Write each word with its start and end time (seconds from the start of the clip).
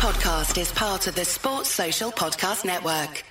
podcast 0.00 0.58
is 0.58 0.72
part 0.72 1.06
of 1.08 1.14
the 1.14 1.26
Sports 1.26 1.68
Social 1.68 2.10
Podcast 2.10 2.64
Network. 2.64 3.22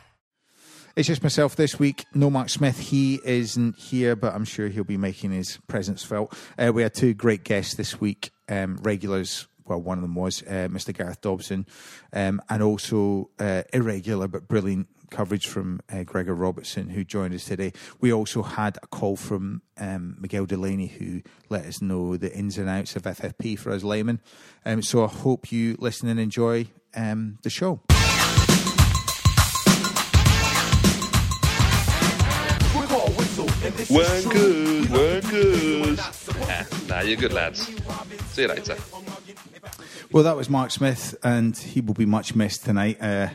It's 0.96 1.08
just 1.08 1.24
myself 1.24 1.56
this 1.56 1.80
week. 1.80 2.06
No 2.14 2.30
Mark 2.30 2.50
Smith. 2.50 2.80
He 2.80 3.20
isn't 3.26 3.80
here, 3.80 4.16
but 4.16 4.36
I'm 4.36 4.46
sure 4.46 4.68
he'll 4.68 4.84
be 4.84 4.96
making 4.96 5.32
his 5.32 5.58
presence 5.68 6.04
felt. 6.04 6.38
Uh, 6.60 6.72
we 6.72 6.84
had 6.84 6.94
two 6.94 7.16
great 7.16 7.44
guests 7.44 7.74
this 7.74 8.00
week, 8.00 8.30
um, 8.50 8.78
regulars. 8.84 9.48
Well, 9.66 9.82
one 9.82 9.98
of 9.98 10.04
them 10.04 10.14
was 10.14 10.44
uh, 10.44 10.68
Mr. 10.70 10.96
Gareth 10.96 11.22
Dobson, 11.22 11.66
um, 12.14 12.40
and 12.50 12.62
also 12.62 13.32
uh, 13.40 13.64
irregular 13.74 14.28
but 14.28 14.48
brilliant 14.48 14.90
coverage 15.10 15.48
from 15.48 15.82
uh, 15.92 16.04
Gregor 16.04 16.36
Robertson, 16.36 16.90
who 16.90 17.04
joined 17.04 17.34
us 17.34 17.46
today. 17.46 17.74
We 18.00 18.14
also 18.14 18.44
had 18.44 18.78
a 18.82 18.88
call 18.88 19.16
from 19.16 19.62
um, 19.78 20.18
Miguel 20.20 20.46
Delaney, 20.46 20.88
who 20.88 21.22
let 21.50 21.66
us 21.66 21.82
know 21.82 22.18
the 22.18 22.34
ins 22.34 22.58
and 22.58 22.70
outs 22.70 22.96
of 22.96 23.04
FFP 23.04 23.58
for 23.58 23.72
us 23.72 23.84
laymen. 23.84 24.20
Um, 24.66 24.82
so 24.82 25.04
I 25.04 25.08
hope 25.08 25.52
you 25.52 25.76
listen 25.80 26.10
and 26.10 26.20
enjoy 26.20 26.68
um, 26.96 27.38
the 27.44 27.50
show. 27.50 27.82
Weren't 33.90 34.30
good, 34.32 34.90
weren't 34.90 35.30
good. 35.30 36.00
Yeah, 36.40 36.66
nah, 36.88 37.02
you're 37.02 37.18
good 37.18 37.34
lads. 37.34 37.68
See 38.32 38.44
you 38.44 38.48
later. 38.48 38.76
Well, 40.12 40.24
that 40.24 40.36
was 40.36 40.50
Mark 40.50 40.72
Smith, 40.72 41.16
and 41.24 41.58
he 41.58 41.82
will 41.82 41.94
be 41.94 42.06
much 42.06 42.36
missed 42.36 42.66
tonight. 42.66 43.02
Uh, 43.02 43.30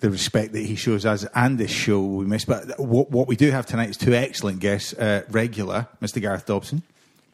the 0.00 0.10
respect 0.10 0.52
that 0.52 0.60
he 0.60 0.76
shows 0.76 1.04
us 1.04 1.26
and 1.34 1.58
this 1.58 1.70
show 1.70 2.00
we 2.00 2.24
be 2.24 2.30
missed. 2.30 2.46
But 2.46 2.78
what, 2.78 3.10
what 3.10 3.26
we 3.26 3.36
do 3.36 3.50
have 3.50 3.66
tonight 3.66 3.90
is 3.90 3.96
two 3.96 4.14
excellent 4.14 4.60
guests. 4.60 4.92
Uh, 4.92 5.22
regular, 5.28 5.88
Mr. 6.00 6.20
Gareth 6.20 6.46
Dobson. 6.46 6.82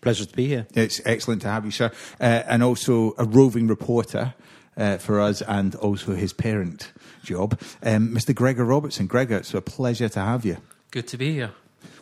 Pleasure 0.00 0.24
to 0.24 0.36
be 0.36 0.48
here. 0.48 0.66
It's 0.74 1.00
excellent 1.04 1.42
to 1.42 1.48
have 1.48 1.64
you, 1.64 1.70
sir. 1.70 1.90
Uh, 2.20 2.42
and 2.46 2.62
also 2.62 3.14
a 3.18 3.24
roving 3.24 3.66
reporter 3.66 4.34
uh, 4.76 4.98
for 4.98 5.20
us 5.20 5.42
and 5.42 5.74
also 5.76 6.14
his 6.14 6.32
parent 6.32 6.92
job, 7.22 7.58
um, 7.82 8.14
Mr. 8.14 8.34
Gregor 8.34 8.64
Robertson. 8.64 9.06
Gregor, 9.06 9.36
it's 9.36 9.54
a 9.54 9.62
pleasure 9.62 10.08
to 10.08 10.20
have 10.20 10.44
you. 10.44 10.58
Good 10.90 11.08
to 11.08 11.16
be 11.16 11.32
here. 11.32 11.52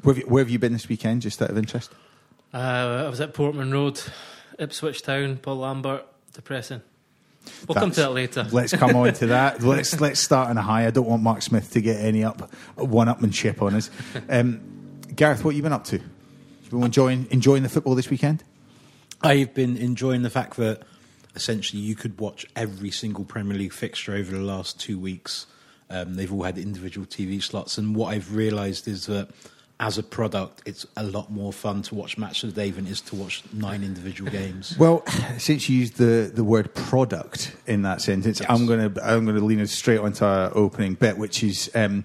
Where 0.02 0.14
have 0.14 0.22
you, 0.22 0.28
where 0.28 0.42
have 0.42 0.50
you 0.50 0.58
been 0.58 0.72
this 0.72 0.88
weekend, 0.88 1.22
just 1.22 1.40
out 1.40 1.50
of 1.50 1.58
interest? 1.58 1.92
Uh, 2.52 3.04
I 3.06 3.08
was 3.08 3.20
at 3.20 3.34
Portman 3.34 3.72
Road, 3.72 4.00
Ipswich 4.58 5.02
Town, 5.02 5.38
Paul 5.38 5.58
Lambert. 5.58 6.06
Depressing. 6.32 6.82
We'll 7.66 7.76
come 7.76 7.90
to 7.92 8.00
that 8.00 8.12
later. 8.12 8.46
Let's 8.50 8.72
come 8.72 8.96
on 8.96 9.12
to 9.14 9.26
that. 9.28 9.62
Let's 9.72 10.00
let's 10.00 10.20
start 10.20 10.48
on 10.50 10.58
a 10.58 10.62
high. 10.62 10.86
I 10.86 10.90
don't 10.90 11.06
want 11.06 11.22
Mark 11.22 11.42
Smith 11.42 11.72
to 11.72 11.80
get 11.80 12.00
any 12.00 12.24
up 12.24 12.52
one 12.76 13.08
upmanship 13.08 13.62
on 13.62 13.74
us. 13.74 13.90
Um, 14.28 14.60
Gareth, 15.14 15.44
what 15.44 15.50
have 15.50 15.56
you 15.56 15.62
been 15.62 15.72
up 15.72 15.84
to? 15.84 15.98
You 15.98 16.70
been 16.70 16.84
enjoying 16.84 17.26
enjoying 17.30 17.62
the 17.62 17.68
football 17.68 17.94
this 17.94 18.08
weekend? 18.08 18.42
I've 19.22 19.54
been 19.54 19.76
enjoying 19.76 20.22
the 20.22 20.30
fact 20.30 20.56
that 20.56 20.82
essentially 21.34 21.80
you 21.80 21.94
could 21.94 22.18
watch 22.18 22.46
every 22.56 22.90
single 22.90 23.24
Premier 23.24 23.56
League 23.56 23.72
fixture 23.72 24.14
over 24.14 24.32
the 24.32 24.42
last 24.42 24.80
two 24.80 24.98
weeks. 24.98 25.46
Um, 25.90 26.14
they've 26.14 26.32
all 26.32 26.42
had 26.42 26.58
individual 26.58 27.06
TV 27.06 27.42
slots, 27.42 27.78
and 27.78 27.94
what 27.94 28.08
I've 28.14 28.34
realised 28.34 28.88
is 28.88 29.06
that 29.06 29.28
as 29.82 29.98
a 29.98 30.02
product, 30.02 30.62
it's 30.64 30.86
a 30.96 31.02
lot 31.02 31.28
more 31.28 31.52
fun 31.52 31.82
to 31.82 31.96
watch 31.96 32.16
Match 32.16 32.44
of 32.44 32.54
the 32.54 32.60
Day 32.62 32.70
than 32.70 32.86
it 32.86 32.92
is 32.92 33.00
to 33.00 33.16
watch 33.16 33.42
nine 33.52 33.82
individual 33.82 34.30
games. 34.30 34.78
Well, 34.78 35.04
since 35.38 35.68
you 35.68 35.76
used 35.76 35.96
the, 35.96 36.30
the 36.32 36.44
word 36.44 36.72
product 36.72 37.56
in 37.66 37.82
that 37.82 38.00
sentence, 38.00 38.38
Yes. 38.38 38.48
I'm 38.48 38.66
gonna 38.66 38.92
I'm 39.02 39.26
gonna 39.26 39.40
lean 39.40 39.66
straight 39.66 39.98
onto 39.98 40.24
our 40.24 40.56
opening 40.56 40.94
bit, 40.94 41.18
which 41.18 41.42
is 41.42 41.68
um, 41.74 42.04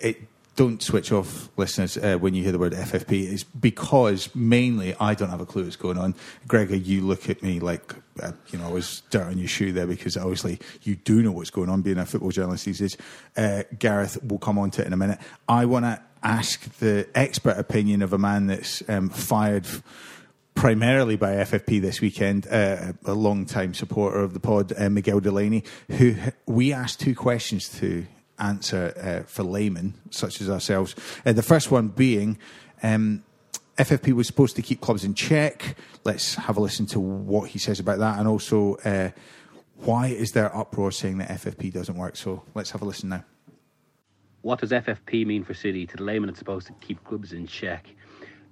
it. 0.00 0.22
Don't 0.56 0.80
switch 0.80 1.10
off, 1.10 1.48
listeners, 1.56 1.96
uh, 1.96 2.16
when 2.16 2.32
you 2.34 2.44
hear 2.44 2.52
the 2.52 2.60
word 2.60 2.74
FFP. 2.74 3.32
It's 3.32 3.42
because 3.42 4.32
mainly 4.36 4.94
I 5.00 5.14
don't 5.14 5.30
have 5.30 5.40
a 5.40 5.46
clue 5.46 5.64
what's 5.64 5.74
going 5.74 5.98
on. 5.98 6.14
Gregor, 6.46 6.76
you 6.76 7.00
look 7.00 7.28
at 7.28 7.42
me 7.42 7.58
like 7.58 7.94
uh, 8.22 8.32
you 8.50 8.58
know 8.58 8.66
I 8.66 8.72
was 8.72 9.02
dirt 9.10 9.26
on 9.26 9.38
your 9.38 9.48
shoe 9.48 9.72
there 9.72 9.86
because 9.86 10.16
obviously 10.16 10.58
you 10.82 10.96
do 10.96 11.22
know 11.22 11.32
what's 11.32 11.50
going 11.50 11.68
on, 11.68 11.82
being 11.82 11.98
a 11.98 12.06
football 12.06 12.30
journalist 12.30 12.64
these 12.64 12.78
days. 12.78 12.96
Uh, 13.36 13.64
Gareth, 13.78 14.18
we'll 14.22 14.38
come 14.38 14.58
on 14.58 14.70
to 14.72 14.82
it 14.82 14.86
in 14.86 14.92
a 14.92 14.96
minute. 14.96 15.18
I 15.48 15.66
want 15.66 15.84
to 15.84 16.00
ask 16.22 16.78
the 16.78 17.08
expert 17.14 17.58
opinion 17.58 18.02
of 18.02 18.12
a 18.12 18.18
man 18.18 18.46
that's 18.46 18.82
um, 18.88 19.08
fired. 19.10 19.66
Primarily 20.54 21.16
by 21.16 21.32
FFP 21.32 21.80
this 21.80 22.00
weekend, 22.00 22.46
uh, 22.46 22.92
a 23.04 23.12
long-time 23.12 23.74
supporter 23.74 24.20
of 24.20 24.34
the 24.34 24.40
pod, 24.40 24.72
uh, 24.78 24.88
Miguel 24.88 25.18
Delaney, 25.18 25.64
who 25.88 26.14
we 26.46 26.72
asked 26.72 27.00
two 27.00 27.16
questions 27.16 27.68
to 27.80 28.06
answer 28.38 28.94
uh, 28.96 29.28
for 29.28 29.42
laymen 29.42 29.94
such 30.10 30.40
as 30.40 30.48
ourselves. 30.48 30.94
Uh, 31.26 31.32
the 31.32 31.42
first 31.42 31.72
one 31.72 31.88
being. 31.88 32.38
Um, 32.84 33.24
FFP 33.76 34.12
was 34.12 34.26
supposed 34.26 34.56
to 34.56 34.62
keep 34.62 34.80
clubs 34.80 35.04
in 35.04 35.14
check. 35.14 35.76
Let's 36.04 36.36
have 36.36 36.56
a 36.56 36.60
listen 36.60 36.86
to 36.86 37.00
what 37.00 37.50
he 37.50 37.58
says 37.58 37.80
about 37.80 37.98
that, 37.98 38.18
and 38.18 38.28
also 38.28 38.76
uh, 38.84 39.10
why 39.76 40.08
is 40.08 40.32
there 40.32 40.54
uproar 40.56 40.92
saying 40.92 41.18
that 41.18 41.28
FFP 41.28 41.72
doesn't 41.72 41.96
work. 41.96 42.16
So 42.16 42.44
let's 42.54 42.70
have 42.70 42.82
a 42.82 42.84
listen 42.84 43.08
now. 43.08 43.24
what 44.42 44.60
does 44.60 44.70
FFP 44.70 45.26
mean 45.26 45.42
for 45.42 45.54
City? 45.54 45.86
To 45.86 45.96
the 45.96 46.02
layman, 46.04 46.28
it's 46.28 46.38
supposed 46.38 46.66
to 46.66 46.74
keep 46.74 47.02
clubs 47.04 47.32
in 47.32 47.46
check. 47.46 47.88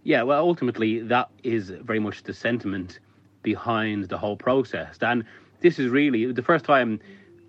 Yeah, 0.05 0.23
well, 0.23 0.41
ultimately, 0.41 1.01
that 1.01 1.29
is 1.45 1.71
very 1.71 2.01
much 2.01 2.23
the 2.25 2.35
sentiment 2.35 2.99
behind 3.43 4.05
the 4.05 4.19
whole 4.19 4.37
process. 4.37 4.97
And 5.01 5.25
this 5.61 5.79
is 5.79 5.89
really 5.89 6.33
the 6.33 6.43
first 6.43 6.65
time 6.65 6.99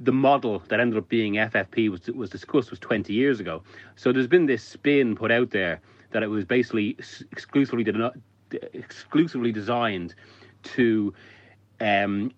the 0.03 0.12
model 0.12 0.62
that 0.68 0.80
ended 0.80 0.97
up 0.97 1.09
being 1.09 1.34
FFP 1.34 1.90
was 1.90 2.08
was 2.08 2.30
discussed 2.30 2.69
was 2.69 2.80
20 2.80 3.14
years 3.14 3.40
ago. 3.40 3.64
So 3.96 4.12
there's 4.12 4.28
been 4.28 4.46
this 4.46 4.64
spin 4.64 5.16
put 5.16 5.31
out 5.31 5.52
there 5.52 5.81
that 6.12 6.24
it 6.24 6.28
was 6.28 6.46
basically 6.46 6.97
exclusively 7.31 7.86
exclusively 8.74 9.52
designed 9.52 10.14
to 10.64 11.14
um, 11.80 12.31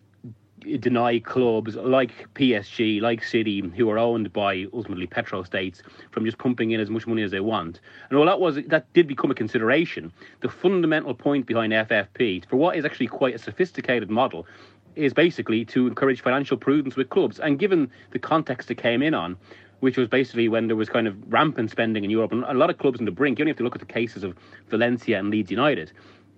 deny 0.79 1.19
clubs 1.19 1.75
like 1.75 2.33
PSG, 2.33 3.01
like 3.01 3.23
City, 3.23 3.61
who 3.75 3.89
are 3.89 3.97
owned 3.97 4.31
by 4.33 4.65
ultimately 4.73 5.07
petrostates, 5.07 5.81
from 6.11 6.25
just 6.25 6.37
pumping 6.37 6.71
in 6.71 6.79
as 6.79 6.89
much 6.89 7.05
money 7.05 7.21
as 7.21 7.31
they 7.31 7.39
want. 7.39 7.79
And 8.09 8.17
while 8.17 8.27
that 8.27 8.39
was 8.39 8.55
that 8.67 8.91
did 8.93 9.07
become 9.07 9.31
a 9.31 9.35
consideration, 9.35 10.11
the 10.41 10.49
fundamental 10.49 11.13
point 11.13 11.45
behind 11.45 11.73
FFP, 11.73 12.47
for 12.47 12.55
what 12.57 12.77
is 12.77 12.85
actually 12.85 13.07
quite 13.07 13.35
a 13.35 13.39
sophisticated 13.39 14.09
model, 14.09 14.47
is 14.95 15.13
basically 15.13 15.65
to 15.65 15.87
encourage 15.87 16.21
financial 16.21 16.57
prudence 16.57 16.95
with 16.95 17.09
clubs. 17.09 17.39
And 17.39 17.59
given 17.59 17.89
the 18.11 18.19
context 18.19 18.71
it 18.71 18.75
came 18.75 19.01
in 19.01 19.13
on, 19.13 19.37
which 19.79 19.97
was 19.97 20.07
basically 20.07 20.47
when 20.47 20.67
there 20.67 20.75
was 20.75 20.89
kind 20.89 21.07
of 21.07 21.15
rampant 21.31 21.71
spending 21.71 22.03
in 22.03 22.09
Europe, 22.09 22.31
and 22.31 22.43
a 22.45 22.53
lot 22.53 22.69
of 22.69 22.77
clubs 22.77 22.99
on 22.99 23.05
the 23.05 23.11
brink. 23.11 23.39
You 23.39 23.43
only 23.43 23.51
have 23.51 23.57
to 23.57 23.63
look 23.63 23.75
at 23.75 23.81
the 23.81 23.93
cases 23.93 24.23
of 24.23 24.35
Valencia 24.69 25.19
and 25.19 25.29
Leeds 25.29 25.51
United. 25.51 25.91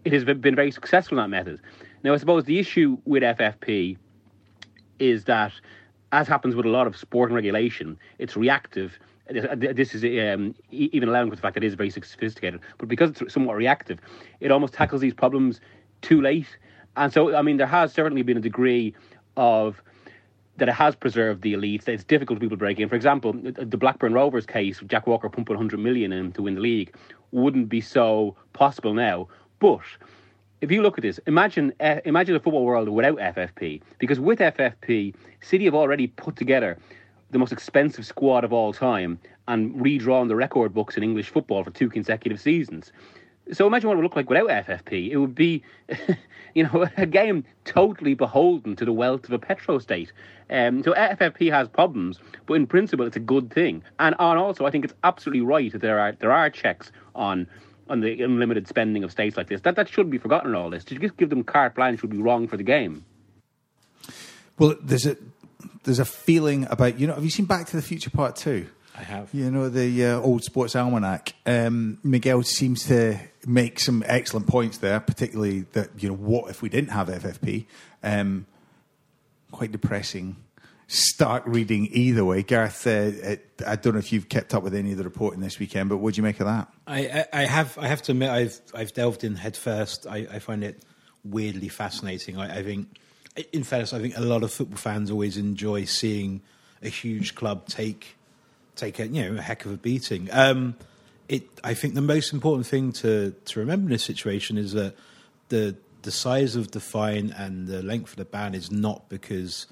It 0.06 0.14
has 0.14 0.24
been 0.24 0.56
very 0.56 0.72
successful 0.72 1.18
in 1.18 1.24
that 1.24 1.30
method. 1.30 1.62
Now, 2.04 2.14
I 2.14 2.18
suppose 2.18 2.46
the 2.46 2.60
issue 2.60 2.98
with 3.06 3.24
FFP 3.24 3.98
is 5.00 5.26
that, 5.26 5.54
as 6.12 6.28
happens 6.28 6.56
with 6.56 6.66
a 6.66 6.70
lot 6.70 6.88
of 6.88 6.98
sporting 6.98 7.36
regulation, 7.36 7.98
it's 8.18 8.36
reactive. 8.36 8.98
This 9.30 9.94
is 9.94 10.04
um, 10.04 10.56
even 10.72 11.10
allowing 11.10 11.30
for 11.30 11.36
the 11.36 11.42
fact 11.42 11.56
that 11.56 11.64
it 11.64 11.68
is 11.68 11.74
very 11.74 11.90
sophisticated, 11.90 12.62
but 12.78 12.88
because 12.88 13.10
it's 13.10 13.34
somewhat 13.34 13.58
reactive, 13.58 14.00
it 14.40 14.52
almost 14.52 14.74
tackles 14.74 15.02
these 15.02 15.14
problems 15.14 15.60
too 16.02 16.22
late. 16.22 16.48
And 16.98 17.14
so, 17.14 17.36
I 17.36 17.42
mean, 17.42 17.58
there 17.58 17.68
has 17.68 17.94
certainly 17.94 18.24
been 18.24 18.38
a 18.38 18.42
degree 18.42 18.94
of 19.38 19.82
that 20.58 20.68
it 20.68 20.74
has 20.74 20.96
preserved 20.96 21.44
the 21.44 21.54
elites. 21.54 21.86
That 21.86 21.94
it's 21.94 22.04
difficult 22.04 22.38
for 22.38 22.42
people 22.42 22.58
to 22.58 22.60
break 22.60 22.80
in. 22.80 22.90
For 22.90 22.96
example, 22.96 23.34
the 23.34 23.78
Blackburn 23.78 24.14
Rovers 24.14 24.46
case, 24.46 24.82
Jack 24.88 25.08
Walker 25.08 25.30
pumping 25.30 25.56
100 25.56 25.80
million 25.80 26.12
in 26.12 26.32
to 26.34 26.42
win 26.42 26.56
the 26.56 26.62
league, 26.62 26.94
wouldn't 27.32 27.70
be 27.70 27.80
so 27.80 28.36
possible 28.54 28.94
now. 28.94 29.28
But 29.60 29.82
if 30.60 30.72
you 30.72 30.82
look 30.82 30.98
at 30.98 31.04
this, 31.04 31.20
imagine 31.28 31.72
uh, 31.80 32.00
imagine 32.04 32.36
a 32.36 32.40
football 32.40 32.66
world 32.66 32.90
without 32.90 33.18
FFP. 33.18 33.82
Because 34.00 34.20
with 34.20 34.40
FFP, 34.40 35.14
City 35.42 35.66
have 35.66 35.76
already 35.76 36.08
put 36.08 36.36
together 36.36 36.80
the 37.30 37.38
most 37.38 37.52
expensive 37.52 38.06
squad 38.06 38.44
of 38.44 38.52
all 38.52 38.74
time 38.74 39.20
and 39.48 39.80
redrawn 39.80 40.28
the 40.28 40.36
record 40.36 40.74
books 40.74 40.98
in 40.98 41.04
English 41.04 41.30
football 41.30 41.64
for 41.64 41.72
two 41.72 41.90
consecutive 41.90 42.40
seasons. 42.40 42.92
So 43.52 43.66
imagine 43.68 43.88
what 43.88 43.94
it 43.94 43.98
would 43.98 44.04
look 44.04 44.16
like 44.16 44.30
without 44.30 44.48
FFP. 44.48 45.12
It 45.12 45.18
would 45.18 45.36
be, 45.36 45.64
you 46.54 46.64
know, 46.64 46.88
a 46.98 47.06
game 47.06 47.46
totally 47.66 48.14
beholden 48.14 48.76
to 48.76 48.86
the 48.86 48.92
wealth 48.92 49.26
of 49.26 49.32
a 49.32 49.40
petrostate. 49.40 50.12
Um, 50.50 50.84
so 50.84 50.94
FFP 50.94 51.52
has 51.52 51.68
problems, 51.68 52.20
but 52.46 52.56
in 52.56 52.68
principle, 52.68 53.06
it's 53.06 53.16
a 53.16 53.22
good 53.22 53.52
thing. 53.54 53.84
And, 54.00 54.16
and 54.20 54.40
also, 54.40 54.66
I 54.66 54.72
think 54.72 54.86
it's 54.86 54.94
absolutely 55.04 55.42
right 55.42 55.72
that 55.72 55.82
there 55.82 56.00
are 56.00 56.14
there 56.14 56.32
are 56.32 56.50
checks 56.50 56.92
on 57.16 57.48
on 57.90 58.02
the 58.02 58.22
unlimited 58.22 58.68
spending 58.68 59.04
of 59.04 59.12
states 59.12 59.38
like 59.38 59.48
this. 59.48 59.62
That 59.62 59.76
that 59.76 59.90
shouldn't 59.90 60.12
be 60.12 60.18
forgotten 60.18 60.52
in 60.52 60.56
all 60.56 60.70
this. 60.70 60.84
To 60.86 60.96
just 60.96 61.18
give 61.18 61.30
them 61.30 61.44
carte 61.44 61.76
blanche 61.76 62.02
would 62.02 62.12
be 62.12 62.18
wrong 62.18 62.48
for 62.48 62.58
the 62.58 62.64
game. 62.64 63.06
Well, 64.58 64.76
there's 64.82 65.06
a 65.06 65.18
there's 65.84 66.00
a 66.00 66.06
feeling 66.06 66.68
about 66.70 67.00
you 67.00 67.08
know. 67.08 67.14
Have 67.14 67.24
you 67.24 67.30
seen 67.30 67.46
Back 67.46 67.68
to 67.68 67.76
the 67.76 67.82
Future 67.82 68.10
Part 68.10 68.36
Two? 68.36 68.68
I 68.98 69.04
have. 69.04 69.30
You 69.34 69.52
know 69.52 69.70
the 69.70 70.06
uh, 70.06 70.20
old 70.20 70.44
sports 70.44 70.76
almanac. 70.76 71.34
Um, 71.46 72.00
Miguel 72.04 72.42
seems 72.44 72.86
to 72.88 73.20
make 73.46 73.80
some 73.80 74.04
excellent 74.08 74.48
points 74.48 74.80
there, 74.80 75.00
particularly 75.00 75.62
that 75.74 75.90
you 76.00 76.10
know 76.10 76.16
what 76.16 76.50
if 76.50 76.62
we 76.62 76.70
didn't 76.70 76.90
have 76.90 77.08
FFP? 77.08 77.66
Um, 78.04 78.48
quite 79.52 79.72
depressing. 79.72 80.38
Start 80.88 81.44
reading 81.46 81.90
either 81.92 82.26
way. 82.26 82.44
Gareth, 82.44 82.88
uh, 82.88 82.90
it, 82.90 83.62
I 83.66 83.76
don't 83.76 83.94
know 83.94 84.00
if 84.00 84.12
you've 84.14 84.30
kept 84.30 84.54
up 84.54 84.64
with 84.64 84.74
any 84.74 84.94
of 84.94 84.98
the 84.98 85.04
reporting 85.04 85.42
this 85.42 85.60
weekend, 85.60 85.90
but 85.90 85.98
what 85.98 86.14
do 86.14 86.20
you 86.20 86.24
make 86.24 86.40
of 86.40 86.48
that? 86.48 86.70
I, 86.88 87.00
I, 87.00 87.26
I 87.34 87.46
have. 87.46 87.78
I 87.78 87.88
have 87.88 88.02
to 88.04 88.14
admit, 88.14 88.30
I've 88.30 88.60
I've 88.74 88.94
delved 88.94 89.24
in 89.24 89.36
headfirst. 89.36 90.08
I, 90.08 90.28
I 90.32 90.40
find 90.40 90.64
it 90.64 90.82
weirdly 91.24 91.68
fascinating. 91.68 92.40
I, 92.40 92.60
I 92.60 92.64
think 92.64 92.88
in 93.54 93.64
fairness, 93.64 93.94
I 93.94 94.00
think 94.00 94.18
a 94.18 94.22
lot 94.22 94.44
of 94.44 94.52
football 94.52 94.78
fans 94.78 95.12
always 95.12 95.38
enjoy 95.38 95.86
seeing 95.86 96.42
a 96.82 96.90
huge 96.90 97.36
club 97.36 97.68
take 97.68 98.17
take 98.78 99.00
a 99.00 99.08
you 99.08 99.24
know 99.24 99.38
a 99.38 99.42
heck 99.42 99.66
of 99.66 99.72
a 99.72 99.78
beating. 99.78 100.30
Um, 100.32 100.76
it, 101.28 101.44
I 101.64 101.74
think 101.74 101.94
the 101.94 102.02
most 102.02 102.32
important 102.32 102.68
thing 102.68 102.92
to 102.94 103.36
to 103.46 103.60
remember 103.60 103.88
in 103.88 103.92
this 103.92 104.04
situation 104.04 104.58
is 104.58 104.74
that 104.74 104.96
the 105.50 105.76
the 106.04 106.12
size 106.12 106.56
of 106.56 106.72
the 106.72 106.80
fine 106.80 107.32
and 107.32 107.68
the 107.68 107.82
length 107.82 108.12
of 108.12 108.16
the 108.18 108.26
ban 108.26 108.56
is 108.56 108.72
not 108.72 109.10
because 109.10 109.68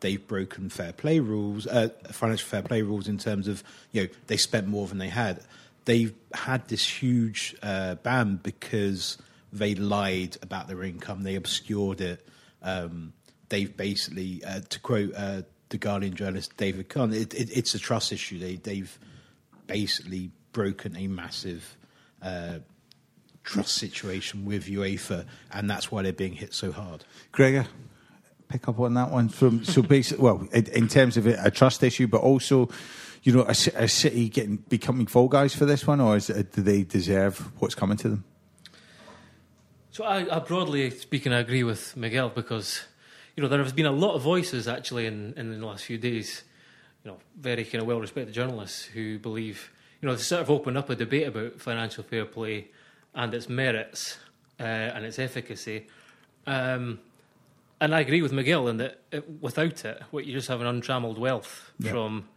they've 0.00 0.26
broken 0.26 0.68
fair 0.68 0.92
play 0.92 1.18
rules, 1.18 1.66
uh, 1.66 1.88
financial 2.10 2.48
fair 2.48 2.62
play 2.62 2.82
rules 2.82 3.08
in 3.08 3.18
terms 3.18 3.48
of 3.48 3.62
you 3.92 4.02
know 4.02 4.08
they 4.28 4.36
spent 4.36 4.66
more 4.66 4.86
than 4.86 4.98
they 4.98 5.08
had. 5.08 5.40
They've 5.84 6.14
had 6.32 6.68
this 6.68 6.86
huge 6.86 7.54
uh, 7.62 7.96
ban 7.96 8.40
because 8.42 9.18
they 9.52 9.74
lied 9.74 10.36
about 10.42 10.68
their 10.68 10.82
income, 10.82 11.22
they 11.22 11.36
obscured 11.36 12.00
it. 12.00 12.26
Um, 12.62 13.12
they've 13.50 13.74
basically, 13.74 14.42
uh, 14.44 14.60
to 14.68 14.80
quote 14.80 15.12
uh, 15.14 15.42
the 15.74 15.78
Guardian 15.78 16.14
journalist 16.14 16.56
David 16.56 16.88
Conn, 16.88 17.12
it, 17.12 17.34
it, 17.34 17.50
it's 17.50 17.74
a 17.74 17.80
trust 17.80 18.12
issue. 18.12 18.38
They, 18.38 18.54
they've 18.54 18.96
basically 19.66 20.30
broken 20.52 20.96
a 20.96 21.08
massive 21.08 21.76
uh, 22.22 22.60
trust 23.42 23.74
situation 23.74 24.44
with 24.44 24.66
UEFA, 24.66 25.26
and 25.52 25.68
that's 25.68 25.90
why 25.90 26.02
they're 26.02 26.12
being 26.12 26.34
hit 26.34 26.54
so 26.54 26.70
hard. 26.70 27.04
Gregor, 27.32 27.66
pick 28.46 28.68
up 28.68 28.78
on 28.78 28.94
that 28.94 29.10
one 29.10 29.28
from 29.28 29.64
so 29.64 29.82
basically, 29.82 30.22
well, 30.22 30.46
in, 30.52 30.66
in 30.66 30.86
terms 30.86 31.16
of 31.16 31.26
it, 31.26 31.40
a 31.42 31.50
trust 31.50 31.82
issue, 31.82 32.06
but 32.06 32.20
also, 32.20 32.68
you 33.24 33.32
know, 33.32 33.42
a, 33.42 33.56
a 33.74 33.88
city 33.88 34.28
getting 34.28 34.58
becoming 34.68 35.08
fall 35.08 35.26
guys 35.26 35.56
for 35.56 35.64
this 35.64 35.88
one, 35.88 36.00
or 36.00 36.16
is 36.16 36.28
do 36.28 36.62
they 36.62 36.84
deserve 36.84 37.50
what's 37.60 37.74
coming 37.74 37.96
to 37.96 38.08
them? 38.10 38.24
So 39.90 40.04
I, 40.04 40.36
I 40.36 40.38
broadly 40.38 40.88
speaking, 40.90 41.32
I 41.32 41.40
agree 41.40 41.64
with 41.64 41.96
Miguel 41.96 42.28
because 42.28 42.84
you 43.36 43.42
know 43.42 43.48
there 43.48 43.62
has 43.62 43.72
been 43.72 43.86
a 43.86 43.92
lot 43.92 44.14
of 44.14 44.22
voices 44.22 44.68
actually 44.68 45.06
in, 45.06 45.34
in 45.36 45.58
the 45.58 45.66
last 45.66 45.84
few 45.84 45.98
days. 45.98 46.42
You 47.04 47.10
know, 47.10 47.18
very 47.38 47.64
kind 47.64 47.82
of 47.82 47.86
well 47.86 48.00
respected 48.00 48.32
journalists 48.34 48.84
who 48.84 49.18
believe 49.18 49.70
you 50.00 50.08
know 50.08 50.14
they 50.14 50.22
sort 50.22 50.40
of 50.42 50.50
opened 50.50 50.78
up 50.78 50.88
a 50.90 50.96
debate 50.96 51.26
about 51.28 51.60
financial 51.60 52.02
fair 52.04 52.24
play 52.24 52.68
and 53.14 53.32
its 53.34 53.48
merits 53.48 54.18
uh, 54.58 54.62
and 54.62 55.04
its 55.04 55.18
efficacy. 55.18 55.86
Um, 56.46 57.00
and 57.80 57.94
I 57.94 58.00
agree 58.00 58.22
with 58.22 58.32
Miguel 58.32 58.68
in 58.68 58.78
that 58.78 59.00
it, 59.12 59.28
without 59.42 59.84
it, 59.84 60.02
what 60.10 60.24
you 60.24 60.32
just 60.32 60.48
have 60.48 60.60
an 60.62 60.66
untrammeled 60.66 61.18
wealth 61.18 61.72
Yeah. 61.78 61.90
from 61.90 62.28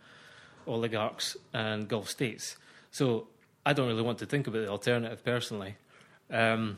oligarchs 0.66 1.38
and 1.54 1.88
Gulf 1.88 2.10
states. 2.10 2.58
So 2.92 3.28
I 3.66 3.74
don't 3.74 3.88
really 3.88 4.02
want 4.02 4.18
to 4.20 4.26
think 4.26 4.48
about 4.48 4.66
the 4.66 4.70
alternative 4.70 5.24
personally. 5.24 5.76
Um, 6.30 6.78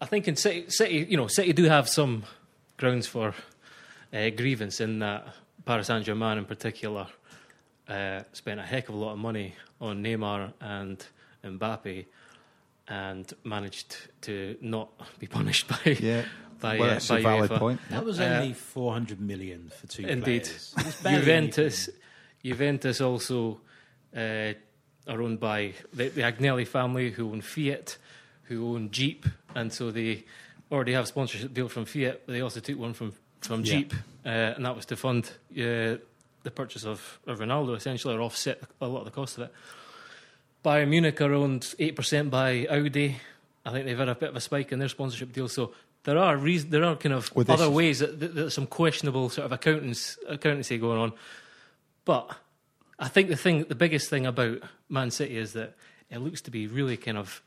I 0.00 0.06
think 0.06 0.28
in 0.28 0.36
City, 0.36 0.66
City, 0.68 1.06
you 1.08 1.16
know, 1.16 1.26
City 1.26 1.52
do 1.52 1.64
have 1.64 1.88
some 1.88 2.24
grounds 2.76 3.06
for 3.06 3.34
uh, 4.12 4.30
grievance 4.30 4.80
in 4.80 4.98
that 5.00 5.26
Paris 5.64 5.86
Saint 5.88 6.04
Germain, 6.04 6.38
in 6.38 6.44
particular, 6.44 7.06
uh, 7.88 8.20
spent 8.32 8.60
a 8.60 8.62
heck 8.62 8.88
of 8.88 8.94
a 8.94 8.98
lot 8.98 9.12
of 9.12 9.18
money 9.18 9.54
on 9.80 10.02
Neymar 10.02 10.52
and 10.60 11.04
Mbappe, 11.44 12.06
and 12.88 13.32
managed 13.44 13.96
to 14.22 14.56
not 14.60 14.88
be 15.18 15.26
punished 15.38 15.68
by 15.68 15.96
Yeah, 16.00 16.24
by, 16.60 16.78
well, 16.78 16.90
uh, 16.90 16.92
that's 16.94 17.08
by 17.08 17.18
a 17.18 17.22
valid 17.22 17.50
UEFA. 17.50 17.58
point. 17.58 17.80
That 17.90 18.04
was 18.04 18.20
Uh, 18.20 18.24
only 18.40 18.52
400 18.54 19.20
million 19.20 19.70
for 19.80 19.86
two 19.88 20.06
Indeed. 20.06 20.42
players. 20.44 20.74
It's 20.78 21.02
barely 21.02 21.18
Juventus. 21.18 21.88
Juventus 22.44 23.00
also 23.00 23.60
uh, 24.16 24.52
are 25.08 25.22
owned 25.22 25.40
by 25.40 25.72
the, 25.92 26.08
the 26.10 26.22
Agnelli 26.22 26.66
family, 26.66 27.10
who 27.10 27.30
own 27.32 27.40
Fiat, 27.40 27.96
who 28.44 28.74
own 28.74 28.90
Jeep, 28.92 29.26
and 29.54 29.72
so 29.72 29.90
they 29.90 30.24
already 30.70 30.92
have 30.92 31.04
a 31.04 31.06
sponsorship 31.06 31.54
deal 31.54 31.68
from 31.68 31.84
Fiat. 31.84 32.22
But 32.26 32.32
they 32.32 32.40
also 32.40 32.60
took 32.60 32.78
one 32.78 32.94
from 32.94 33.12
from 33.40 33.64
Yeah. 33.64 33.74
Jeep, 33.74 33.94
uh, 34.24 34.28
and 34.28 34.64
that 34.64 34.74
was 34.74 34.86
to 34.86 34.96
fund 34.96 35.30
uh, 35.52 35.98
the 36.42 36.50
purchase 36.54 36.84
of, 36.84 37.18
of 37.26 37.38
Ronaldo, 37.38 37.76
essentially, 37.76 38.14
or 38.14 38.20
offset 38.20 38.60
a 38.80 38.86
lot 38.86 39.00
of 39.00 39.04
the 39.04 39.10
cost 39.10 39.38
of 39.38 39.44
it. 39.44 39.52
Bayern 40.64 40.88
Munich 40.88 41.20
are 41.20 41.32
owned 41.32 41.74
eight 41.78 41.94
percent 41.94 42.30
by 42.30 42.66
Audi. 42.68 43.16
I 43.64 43.70
think 43.70 43.84
they've 43.84 43.98
had 43.98 44.08
a 44.08 44.14
bit 44.14 44.30
of 44.30 44.36
a 44.36 44.40
spike 44.40 44.72
in 44.72 44.78
their 44.78 44.88
sponsorship 44.88 45.32
deal. 45.32 45.48
So 45.48 45.72
there 46.04 46.18
are 46.18 46.36
there 46.38 46.84
are 46.84 46.96
kind 46.96 47.14
of 47.14 47.34
Well, 47.34 47.46
other 47.48 47.70
ways 47.70 47.98
that, 47.98 48.18
that 48.20 48.34
there's 48.34 48.54
some 48.54 48.66
questionable 48.66 49.28
sort 49.28 49.44
of 49.44 49.52
accountants 49.52 50.18
accountancy 50.28 50.78
going 50.78 50.98
on. 50.98 51.12
But 52.04 52.36
I 52.98 53.08
think 53.08 53.28
the 53.28 53.36
thing, 53.36 53.64
the 53.64 53.74
biggest 53.74 54.08
thing 54.08 54.24
about 54.24 54.62
Man 54.88 55.10
City 55.10 55.36
is 55.36 55.52
that 55.52 55.74
it 56.10 56.18
looks 56.18 56.40
to 56.42 56.50
be 56.50 56.66
really 56.66 56.96
kind 56.96 57.18
of 57.18 57.42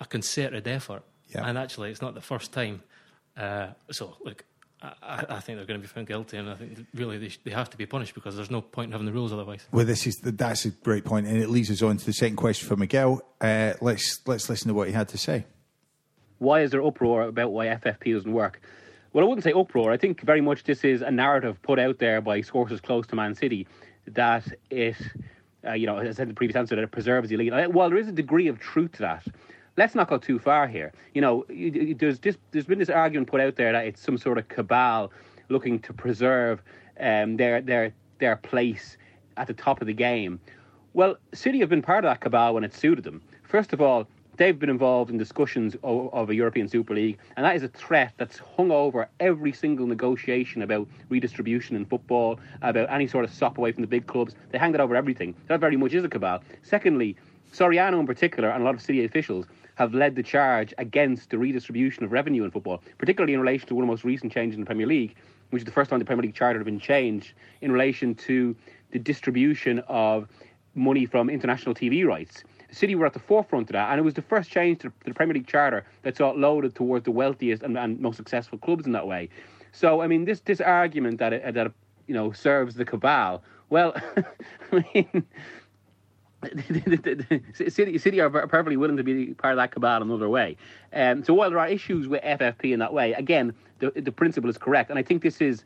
a 0.00 0.04
concerted 0.04 0.66
effort, 0.68 1.02
Yeah. 1.28 1.46
and 1.46 1.58
actually, 1.58 1.90
it's 1.90 2.02
not 2.02 2.14
the 2.14 2.20
first 2.20 2.52
time. 2.52 2.82
Uh, 3.36 3.68
so, 3.90 4.16
look, 4.24 4.44
I, 4.82 4.92
I 5.02 5.24
I 5.36 5.40
think 5.40 5.58
they're 5.58 5.66
going 5.66 5.80
to 5.80 5.86
be 5.86 5.86
found 5.88 6.06
guilty, 6.06 6.36
and 6.36 6.48
I 6.48 6.54
think 6.54 6.86
really 6.94 7.18
they, 7.18 7.28
sh- 7.28 7.40
they 7.44 7.50
have 7.50 7.68
to 7.70 7.76
be 7.76 7.84
punished 7.86 8.14
because 8.14 8.36
there's 8.36 8.50
no 8.50 8.60
point 8.60 8.88
in 8.88 8.92
having 8.92 9.06
the 9.06 9.12
rules 9.12 9.32
otherwise. 9.32 9.66
Well, 9.72 9.84
this 9.84 10.06
is 10.06 10.16
that's 10.22 10.64
a 10.64 10.70
great 10.70 11.04
point, 11.04 11.26
and 11.26 11.36
it 11.36 11.50
leads 11.50 11.70
us 11.70 11.82
on 11.82 11.96
to 11.96 12.04
the 12.06 12.12
second 12.12 12.36
question 12.36 12.68
for 12.68 12.76
Miguel. 12.76 13.22
Uh, 13.40 13.74
let's 13.80 14.20
let's 14.26 14.48
listen 14.48 14.68
to 14.68 14.74
what 14.74 14.86
he 14.88 14.94
had 14.94 15.08
to 15.08 15.18
say. 15.18 15.44
why 16.38 16.60
is 16.62 16.70
there 16.70 16.82
uproar 16.84 17.22
about 17.22 17.52
why 17.52 17.66
FFP 17.66 18.12
doesn't 18.14 18.32
work? 18.32 18.60
Well, 19.12 19.24
I 19.24 19.28
wouldn't 19.28 19.44
say 19.44 19.52
uproar. 19.52 19.92
I 19.92 19.96
think 19.96 20.20
very 20.20 20.42
much 20.42 20.64
this 20.64 20.84
is 20.84 21.00
a 21.02 21.10
narrative 21.10 21.60
put 21.62 21.78
out 21.78 21.98
there 21.98 22.20
by 22.20 22.42
sources 22.42 22.80
close 22.82 23.06
to 23.08 23.16
Man 23.16 23.34
City 23.34 23.66
that 24.08 24.46
it, 24.70 24.94
uh, 25.66 25.72
you 25.72 25.86
know, 25.86 25.96
as 25.96 26.08
I 26.08 26.12
said 26.12 26.22
in 26.24 26.28
the 26.28 26.34
previous 26.34 26.54
answer, 26.56 26.76
that 26.76 26.82
it 26.82 26.90
preserves 26.92 27.30
the 27.30 27.34
elite. 27.36 27.52
Uh, 27.52 27.68
Well, 27.70 27.88
there 27.88 27.98
is 27.98 28.08
a 28.08 28.12
degree 28.12 28.46
of 28.48 28.58
truth 28.60 28.92
to 28.92 28.98
that. 29.00 29.26
Let's 29.76 29.94
not 29.94 30.08
go 30.08 30.18
too 30.18 30.38
far 30.38 30.66
here. 30.66 30.92
You 31.14 31.20
know, 31.20 31.44
there's 31.48 32.18
this, 32.18 32.36
there's 32.50 32.66
been 32.66 32.78
this 32.78 32.88
argument 32.88 33.28
put 33.28 33.40
out 33.40 33.56
there 33.56 33.72
that 33.72 33.84
it's 33.84 34.00
some 34.00 34.16
sort 34.16 34.38
of 34.38 34.48
cabal 34.48 35.12
looking 35.48 35.78
to 35.80 35.92
preserve 35.92 36.62
um, 36.98 37.36
their 37.36 37.60
their 37.60 37.92
their 38.18 38.36
place 38.36 38.96
at 39.36 39.46
the 39.46 39.54
top 39.54 39.80
of 39.80 39.86
the 39.86 39.92
game. 39.92 40.40
Well, 40.94 41.16
City 41.34 41.60
have 41.60 41.68
been 41.68 41.82
part 41.82 42.04
of 42.04 42.10
that 42.10 42.20
cabal 42.20 42.54
when 42.54 42.64
it 42.64 42.74
suited 42.74 43.04
them. 43.04 43.20
First 43.42 43.74
of 43.74 43.82
all, 43.82 44.08
they've 44.38 44.58
been 44.58 44.70
involved 44.70 45.10
in 45.10 45.18
discussions 45.18 45.76
of, 45.82 46.12
of 46.12 46.30
a 46.30 46.34
European 46.34 46.68
Super 46.68 46.94
League, 46.94 47.18
and 47.36 47.44
that 47.44 47.54
is 47.54 47.62
a 47.62 47.68
threat 47.68 48.14
that's 48.16 48.38
hung 48.38 48.70
over 48.70 49.08
every 49.20 49.52
single 49.52 49.86
negotiation 49.86 50.62
about 50.62 50.88
redistribution 51.10 51.76
in 51.76 51.84
football, 51.84 52.40
about 52.62 52.90
any 52.90 53.06
sort 53.06 53.24
of 53.24 53.32
stop 53.32 53.58
away 53.58 53.72
from 53.72 53.82
the 53.82 53.88
big 53.88 54.06
clubs. 54.06 54.34
They 54.50 54.58
hang 54.58 54.72
that 54.72 54.80
over 54.80 54.96
everything. 54.96 55.34
That 55.48 55.60
very 55.60 55.76
much 55.76 55.92
is 55.92 56.04
a 56.04 56.08
cabal. 56.08 56.42
Secondly, 56.62 57.16
Soriano 57.52 57.98
in 58.00 58.06
particular 58.06 58.50
and 58.50 58.62
a 58.62 58.64
lot 58.64 58.74
of 58.74 58.82
City 58.82 59.04
officials 59.04 59.46
have 59.76 59.94
led 59.94 60.16
the 60.16 60.22
charge 60.22 60.74
against 60.78 61.30
the 61.30 61.38
redistribution 61.38 62.04
of 62.04 62.12
revenue 62.12 62.44
in 62.44 62.50
football, 62.50 62.82
particularly 62.98 63.34
in 63.34 63.40
relation 63.40 63.68
to 63.68 63.74
one 63.74 63.84
of 63.84 63.86
the 63.86 63.92
most 63.92 64.04
recent 64.04 64.32
changes 64.32 64.54
in 64.54 64.60
the 64.60 64.66
Premier 64.66 64.86
League, 64.86 65.14
which 65.50 65.60
is 65.60 65.64
the 65.64 65.72
first 65.72 65.90
time 65.90 65.98
the 65.98 66.04
Premier 66.04 66.22
League 66.22 66.34
charter 66.34 66.58
had 66.58 66.64
been 66.64 66.80
changed 66.80 67.32
in 67.60 67.70
relation 67.70 68.14
to 68.14 68.56
the 68.90 68.98
distribution 68.98 69.80
of 69.86 70.28
money 70.74 71.06
from 71.06 71.28
international 71.28 71.74
TV 71.74 72.06
rights. 72.06 72.42
The 72.68 72.74
City 72.74 72.94
were 72.94 73.06
at 73.06 73.12
the 73.12 73.18
forefront 73.20 73.68
of 73.68 73.74
that, 73.74 73.90
and 73.90 73.98
it 73.98 74.02
was 74.02 74.14
the 74.14 74.22
first 74.22 74.50
change 74.50 74.80
to, 74.80 74.92
the 75.04 75.14
Premier 75.14 75.34
League 75.34 75.46
charter 75.46 75.84
that 76.02 76.16
saw 76.16 76.30
it 76.30 76.38
loaded 76.38 76.74
towards 76.74 77.04
the 77.04 77.10
wealthiest 77.10 77.62
and, 77.62 77.76
and 77.78 78.00
most 78.00 78.16
successful 78.16 78.58
clubs 78.58 78.86
in 78.86 78.92
that 78.92 79.06
way. 79.06 79.28
So, 79.72 80.00
I 80.00 80.06
mean, 80.06 80.24
this 80.24 80.40
this 80.40 80.60
argument 80.60 81.18
that 81.18 81.32
it, 81.32 81.54
that 81.54 81.66
it, 81.66 81.72
you 82.06 82.14
know 82.14 82.32
serves 82.32 82.74
the 82.74 82.84
cabal. 82.84 83.42
Well, 83.68 83.94
I 84.72 84.84
mean. 84.94 85.26
City, 87.54 87.98
City 87.98 88.20
are 88.20 88.30
perfectly 88.30 88.76
willing 88.76 88.96
to 88.96 89.02
be 89.02 89.34
part 89.34 89.52
of 89.52 89.58
that 89.58 89.72
cabal 89.72 90.02
another 90.02 90.28
way. 90.28 90.56
Um, 90.92 91.24
so 91.24 91.34
while 91.34 91.50
there 91.50 91.58
are 91.58 91.68
issues 91.68 92.08
with 92.08 92.22
FFP 92.22 92.72
in 92.72 92.78
that 92.80 92.92
way, 92.92 93.12
again, 93.12 93.54
the, 93.78 93.90
the 93.94 94.12
principle 94.12 94.50
is 94.50 94.58
correct, 94.58 94.90
and 94.90 94.98
I 94.98 95.02
think 95.02 95.22
this 95.22 95.40
is 95.40 95.64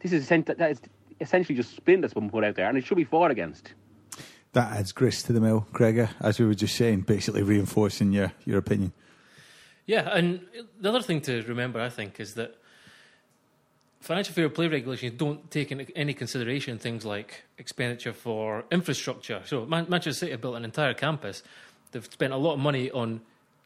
this 0.00 0.12
is 0.12 0.28
that 0.28 0.60
is 0.60 0.80
essentially 1.20 1.54
just 1.54 1.76
spin 1.76 2.00
that's 2.00 2.14
been 2.14 2.30
put 2.30 2.44
out 2.44 2.54
there, 2.54 2.68
and 2.68 2.78
it 2.78 2.84
should 2.84 2.96
be 2.96 3.04
fought 3.04 3.30
against. 3.30 3.74
That 4.52 4.72
adds 4.72 4.92
grist 4.92 5.26
to 5.26 5.32
the 5.32 5.40
mill, 5.40 5.66
Gregor, 5.72 6.10
as 6.20 6.40
we 6.40 6.46
were 6.46 6.54
just 6.54 6.74
saying, 6.74 7.02
basically 7.02 7.42
reinforcing 7.42 8.12
your 8.12 8.32
your 8.44 8.58
opinion. 8.58 8.92
Yeah, 9.86 10.08
and 10.12 10.46
the 10.80 10.88
other 10.88 11.02
thing 11.02 11.20
to 11.22 11.42
remember, 11.42 11.80
I 11.80 11.88
think, 11.88 12.20
is 12.20 12.34
that 12.34 12.56
financial 14.00 14.34
fair 14.34 14.48
play 14.48 14.66
regulations 14.66 15.12
don't 15.16 15.50
take 15.50 15.70
into 15.70 15.86
any 15.96 16.14
consideration 16.14 16.78
things 16.78 17.04
like 17.04 17.44
expenditure 17.58 18.12
for 18.12 18.64
infrastructure. 18.70 19.42
So 19.44 19.66
Man- 19.66 19.86
Manchester 19.88 20.20
City 20.20 20.32
have 20.32 20.40
built 20.40 20.56
an 20.56 20.64
entire 20.64 20.94
campus. 20.94 21.42
They've 21.92 22.04
spent 22.04 22.32
a 22.32 22.36
lot 22.36 22.54
of 22.54 22.60
money 22.60 22.90
on 22.90 23.20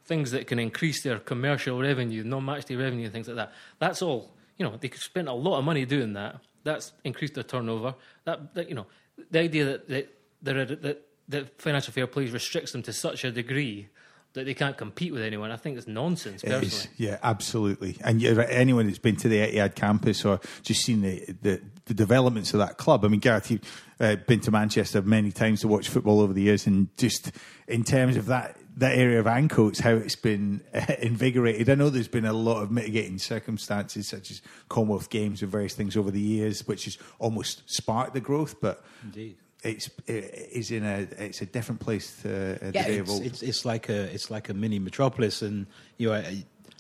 things 0.07 0.33
that 0.33 0.47
can 0.47 0.59
increase 0.59 1.03
their 1.03 1.19
commercial 1.19 1.81
revenue, 1.81 2.25
non-match 2.25 2.67
day 2.67 2.77
revenue, 2.77 3.05
and 3.05 3.13
things 3.13 3.29
like 3.29 3.37
that. 3.37 3.53
That's 3.79 4.03
all. 4.03 4.31
You 4.59 4.67
know, 4.67 4.77
they 4.77 4.89
could 4.89 5.01
spend 5.01 5.29
a 5.29 5.33
lot 5.33 5.59
of 5.59 5.65
money 5.65 5.85
doing 5.85 6.13
that. 6.15 6.41
That's 6.63 6.93
increased 7.05 7.35
their 7.35 7.45
turnover. 7.45 7.95
That, 8.25 8.55
that 8.55 8.69
you 8.69 8.75
know, 8.75 8.87
the 9.31 9.41
idea 9.41 9.65
that 9.65 9.89
that 9.89 10.09
that, 10.43 10.83
that, 10.83 11.03
that 11.29 11.61
financial 11.61 11.93
fair 11.93 12.07
play 12.07 12.27
restricts 12.27 12.73
them 12.73 12.83
to 12.83 12.93
such 12.93 13.25
a 13.25 13.31
degree 13.31 13.89
that 14.35 14.47
they 14.47 14.55
can't 14.55 14.77
compete 14.77 15.13
with 15.13 15.23
anyone. 15.23 15.51
I 15.51 15.57
think 15.57 15.79
it's 15.79 15.89
nonsense. 15.89 16.43
Personally, 16.43 16.67
is, 16.67 16.89
yeah, 16.97 17.19
absolutely. 17.23 17.97
And 18.03 18.21
you're 18.21 18.41
anyone 18.43 18.87
that's 18.87 18.99
been 18.99 19.17
to 19.17 19.29
the 19.29 19.39
Etihad 19.39 19.75
campus 19.75 20.25
or 20.25 20.41
just 20.63 20.83
seen 20.83 21.01
the, 21.03 21.25
the 21.41 21.61
the 21.87 21.95
developments 21.95 22.53
of 22.53 22.59
that 22.59 22.77
club. 22.77 23.05
I 23.05 23.09
mean, 23.09 23.21
Gareth, 23.21 23.51
you've 23.51 23.83
uh, 24.01 24.17
been 24.17 24.41
to 24.41 24.51
Manchester 24.51 25.03
many 25.03 25.33
times 25.33 25.61
to 25.61 25.69
watch 25.69 25.89
football 25.89 26.21
over 26.21 26.33
the 26.33 26.43
years, 26.43 26.67
and 26.67 26.89
just 26.97 27.31
in 27.69 27.85
terms 27.85 28.17
of 28.17 28.27
that 28.27 28.57
that 28.77 28.99
area 28.99 29.21
of 29.21 29.27
Ancoats, 29.27 29.81
how 29.81 29.93
it's 29.93 30.17
been 30.17 30.61
uh, 30.75 30.95
invigorated. 31.01 31.71
I 31.71 31.77
know 31.77 31.91
there's 31.91 32.09
been 32.09 32.25
a 32.25 32.33
lot 32.33 32.61
of 32.63 32.73
mitigating 32.73 33.19
circumstances, 33.19 34.09
such 34.09 34.33
as 34.33 34.43
Commonwealth 34.69 35.11
Games 35.11 35.43
and 35.43 35.51
various 35.51 35.75
things 35.75 35.97
over 35.97 36.11
the 36.11 36.21
years, 36.21 36.67
which 36.67 36.87
has 36.87 36.99
almost 37.21 37.63
sparked 37.67 38.15
the 38.15 38.21
growth. 38.21 38.61
But 38.61 38.83
Indeed. 39.05 39.37
It's 39.65 39.91
it 40.07 40.49
is 40.53 40.71
in 40.71 40.85
a 40.85 41.07
it's 41.19 41.41
a 41.41 41.47
different 41.47 41.81
place 41.81 42.21
to 42.23 42.57
uh, 42.57 42.71
the 42.71 42.73
yeah, 42.75 42.87
it's, 42.87 43.19
it's, 43.21 43.43
it's 43.43 43.65
like 43.65 43.89
a 43.89 44.03
it's 44.15 44.31
like 44.31 44.49
a 44.49 44.55
mini 44.55 44.79
metropolis, 44.79 45.43
and 45.43 45.67
you 45.97 46.11
know, 46.11 46.23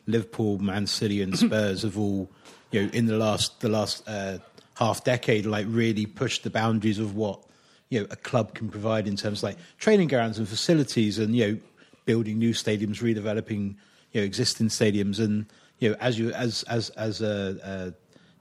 Liverpool, 0.07 0.59
Man 0.59 0.87
City, 0.87 1.23
and 1.23 1.37
Spurs 1.38 1.83
have 1.83 1.99
all 1.99 2.31
you 2.71 2.83
know 2.83 2.91
in 2.93 3.07
the 3.07 3.17
last 3.17 3.61
the 3.61 3.69
last 3.69 4.07
uh, 4.07 4.38
half 4.76 5.03
decade 5.03 5.47
like 5.47 5.67
really 5.69 6.07
pushed 6.07 6.45
the 6.45 6.50
boundaries 6.50 6.99
of 6.99 7.17
what 7.17 7.41
you 7.88 8.00
know 8.00 8.07
a 8.11 8.17
club 8.17 8.55
can 8.55 8.69
provide 8.69 9.09
in 9.09 9.17
terms 9.17 9.38
of 9.38 9.45
like 9.45 9.59
training 9.79 10.09
grounds 10.09 10.38
and 10.38 10.49
facilities, 10.49 11.19
and 11.19 11.35
you 11.35 11.47
know 11.47 11.59
building 12.05 12.38
new 12.38 12.53
stadiums, 12.53 13.00
redeveloping 13.00 13.76
you 14.12 14.21
know 14.21 14.25
existing 14.25 14.69
stadiums, 14.69 15.19
and 15.19 15.47
you 15.79 15.91
know 15.91 15.97
as 16.00 16.19
you 16.19 16.33
as 16.33 16.62
as 16.64 16.91
as 16.91 17.23
uh, 17.23 17.55
uh, 17.64 17.91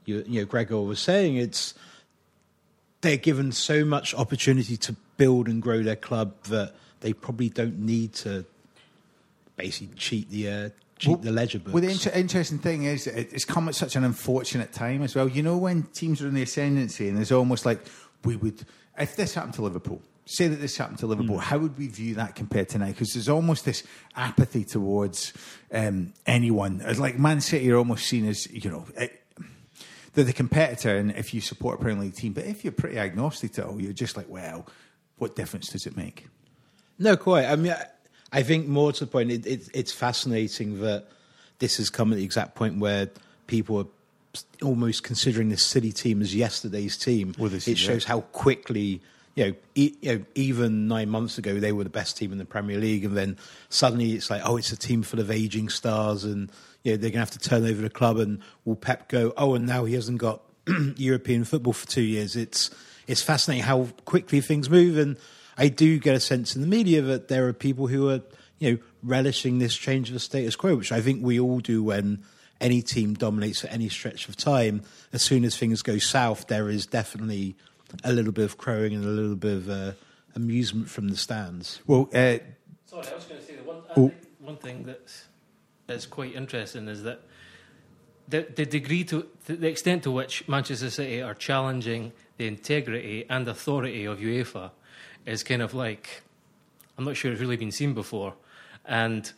you, 0.04 0.22
you 0.26 0.40
know 0.40 0.46
Gregor 0.46 0.80
was 0.82 1.00
saying, 1.00 1.36
it's 1.36 1.72
they're 3.04 3.16
given 3.16 3.52
so 3.52 3.84
much 3.84 4.14
opportunity 4.14 4.76
to 4.78 4.96
build 5.16 5.46
and 5.46 5.62
grow 5.62 5.82
their 5.82 5.94
club 5.94 6.32
that 6.44 6.74
they 7.00 7.12
probably 7.12 7.48
don't 7.48 7.78
need 7.78 8.14
to 8.14 8.44
basically 9.56 9.94
cheat 9.96 10.30
the 10.30 10.48
uh, 10.48 10.70
cheat 10.98 11.10
Well, 11.10 11.18
the 11.18 11.32
ledger 11.32 11.58
books. 11.58 11.72
Well, 11.72 11.82
the 11.82 11.90
inter- 11.90 12.10
interesting 12.14 12.58
thing 12.58 12.84
is, 12.84 13.06
it's 13.06 13.44
come 13.44 13.68
at 13.68 13.74
such 13.74 13.94
an 13.94 14.04
unfortunate 14.04 14.72
time 14.72 15.02
as 15.02 15.14
well. 15.14 15.28
You 15.28 15.42
know, 15.42 15.56
when 15.58 15.84
teams 15.84 16.22
are 16.22 16.28
in 16.28 16.34
the 16.34 16.42
ascendancy, 16.42 17.08
and 17.08 17.18
it's 17.18 17.30
almost 17.30 17.66
like 17.66 17.80
we 18.24 18.36
would, 18.36 18.64
if 18.98 19.14
this 19.16 19.34
happened 19.34 19.54
to 19.54 19.62
Liverpool, 19.62 20.00
say 20.24 20.48
that 20.48 20.56
this 20.56 20.76
happened 20.78 20.98
to 21.00 21.06
Liverpool, 21.06 21.38
how 21.38 21.58
would 21.58 21.76
we 21.76 21.88
view 21.88 22.14
that 22.14 22.34
compared 22.34 22.70
to 22.70 22.78
now? 22.78 22.86
Because 22.86 23.12
there's 23.12 23.28
almost 23.28 23.66
this 23.66 23.84
apathy 24.16 24.64
towards 24.64 25.34
um, 25.72 26.14
anyone. 26.26 26.80
It's 26.84 26.98
like 26.98 27.18
Man 27.18 27.42
City 27.42 27.70
are 27.70 27.76
almost 27.76 28.06
seen 28.06 28.26
as, 28.26 28.50
you 28.50 28.70
know, 28.70 28.86
it, 28.96 29.23
they're 30.14 30.24
the 30.24 30.32
competitor, 30.32 30.96
and 30.96 31.10
if 31.12 31.34
you 31.34 31.40
support 31.40 31.80
a 31.80 31.82
Premier 31.82 32.04
League 32.04 32.14
team, 32.14 32.32
but 32.32 32.44
if 32.44 32.64
you're 32.64 32.72
pretty 32.72 32.98
agnostic 32.98 33.52
to 33.54 33.62
it 33.62 33.66
all, 33.66 33.80
you're 33.80 33.92
just 33.92 34.16
like, 34.16 34.28
well, 34.28 34.66
what 35.18 35.36
difference 35.36 35.68
does 35.68 35.86
it 35.86 35.96
make? 35.96 36.28
No, 36.98 37.16
quite. 37.16 37.46
I 37.46 37.56
mean, 37.56 37.74
I, 38.32 38.42
think 38.42 38.68
more 38.68 38.92
to 38.92 39.04
the 39.04 39.10
point, 39.10 39.30
it, 39.30 39.46
it, 39.46 39.68
it's 39.74 39.92
fascinating 39.92 40.80
that 40.80 41.08
this 41.58 41.76
has 41.78 41.90
come 41.90 42.12
at 42.12 42.16
the 42.16 42.24
exact 42.24 42.54
point 42.54 42.78
where 42.78 43.10
people 43.46 43.78
are 43.78 43.86
almost 44.62 45.02
considering 45.02 45.48
this 45.48 45.62
city 45.62 45.92
team 45.92 46.22
as 46.22 46.34
yesterday's 46.34 46.96
team. 46.96 47.34
Well, 47.38 47.50
this 47.50 47.66
it 47.66 47.72
is 47.72 47.78
shows 47.78 47.88
it. 47.88 47.92
Shows 47.92 48.04
how 48.04 48.20
quickly. 48.20 49.00
You 49.36 49.46
know, 49.46 49.54
e- 49.74 49.96
you 50.00 50.18
know, 50.18 50.24
even 50.36 50.86
nine 50.86 51.08
months 51.08 51.38
ago 51.38 51.58
they 51.58 51.72
were 51.72 51.82
the 51.82 51.90
best 51.90 52.16
team 52.16 52.30
in 52.30 52.38
the 52.38 52.44
Premier 52.44 52.78
League, 52.78 53.04
and 53.04 53.16
then 53.16 53.36
suddenly 53.68 54.12
it's 54.12 54.30
like, 54.30 54.42
oh, 54.44 54.56
it's 54.56 54.70
a 54.70 54.76
team 54.76 55.02
full 55.02 55.18
of 55.18 55.28
aging 55.28 55.70
stars, 55.70 56.22
and 56.22 56.52
you 56.84 56.92
know, 56.92 56.96
they're 56.98 57.10
going 57.10 57.12
to 57.14 57.18
have 57.18 57.30
to 57.32 57.38
turn 57.40 57.66
over 57.66 57.82
the 57.82 57.90
club. 57.90 58.18
And 58.18 58.40
will 58.64 58.76
Pep 58.76 59.08
go? 59.08 59.32
Oh, 59.36 59.54
and 59.54 59.66
now 59.66 59.84
he 59.84 59.94
hasn't 59.94 60.18
got 60.18 60.42
European 60.96 61.44
football 61.44 61.72
for 61.72 61.86
two 61.88 62.02
years. 62.02 62.36
It's 62.36 62.70
it's 63.06 63.20
fascinating 63.22 63.64
how 63.64 63.88
quickly 64.04 64.40
things 64.40 64.70
move, 64.70 64.96
and 64.96 65.16
I 65.58 65.68
do 65.68 65.98
get 65.98 66.14
a 66.14 66.20
sense 66.20 66.54
in 66.54 66.60
the 66.62 66.66
media 66.68 67.02
that 67.02 67.28
there 67.28 67.48
are 67.48 67.52
people 67.52 67.86
who 67.88 68.08
are 68.10 68.20
you 68.58 68.70
know 68.72 68.78
relishing 69.02 69.58
this 69.58 69.74
change 69.76 70.08
of 70.08 70.14
the 70.14 70.20
status 70.20 70.56
quo, 70.56 70.76
which 70.76 70.92
I 70.92 71.00
think 71.00 71.22
we 71.22 71.38
all 71.40 71.58
do 71.60 71.82
when 71.82 72.22
any 72.60 72.80
team 72.80 73.12
dominates 73.14 73.60
for 73.60 73.66
any 73.66 73.88
stretch 73.88 74.28
of 74.28 74.36
time. 74.36 74.82
As 75.12 75.22
soon 75.22 75.44
as 75.44 75.56
things 75.56 75.82
go 75.82 75.98
south, 75.98 76.46
there 76.46 76.70
is 76.70 76.86
definitely 76.86 77.56
a 78.04 78.12
little 78.12 78.32
bit 78.32 78.44
of 78.44 78.56
crowing 78.56 78.94
and 78.94 79.04
a 79.04 79.08
little 79.08 79.36
bit 79.36 79.56
of 79.56 79.68
uh, 79.68 79.92
amusement 80.34 80.88
from 80.88 81.08
the 81.08 81.16
stands. 81.16 81.80
Well, 81.86 82.08
uh, 82.14 82.38
Sorry, 82.86 83.06
I 83.08 83.14
was 83.14 83.24
going 83.24 83.40
to 83.40 83.46
say 83.46 83.56
the 83.56 83.64
one. 83.64 83.76
I 83.90 83.92
Oh. 84.00 84.08
think 84.08 84.14
one 84.40 84.56
thing 84.56 84.84
that's 84.84 85.24
that's 85.86 86.06
quite 86.06 86.34
interesting 86.34 86.88
is 86.88 87.02
that 87.02 87.20
the 88.28 88.46
the 88.54 88.64
degree 88.64 89.04
to, 89.04 89.26
to 89.46 89.56
the 89.56 89.68
extent 89.68 90.02
to 90.04 90.10
which 90.10 90.48
Manchester 90.48 90.90
City 90.90 91.20
are 91.22 91.34
challenging 91.34 92.12
the 92.38 92.46
integrity 92.46 93.24
and 93.28 93.46
authority 93.46 94.04
of 94.04 94.18
UEFA 94.18 94.70
is 95.26 95.42
kind 95.42 95.62
of 95.62 95.74
like 95.74 96.22
I'm 96.96 97.04
not 97.04 97.16
sure 97.16 97.32
it's 97.32 97.40
really 97.40 97.56
been 97.56 97.72
seen 97.72 97.94
before, 97.94 98.34
and. 98.84 99.32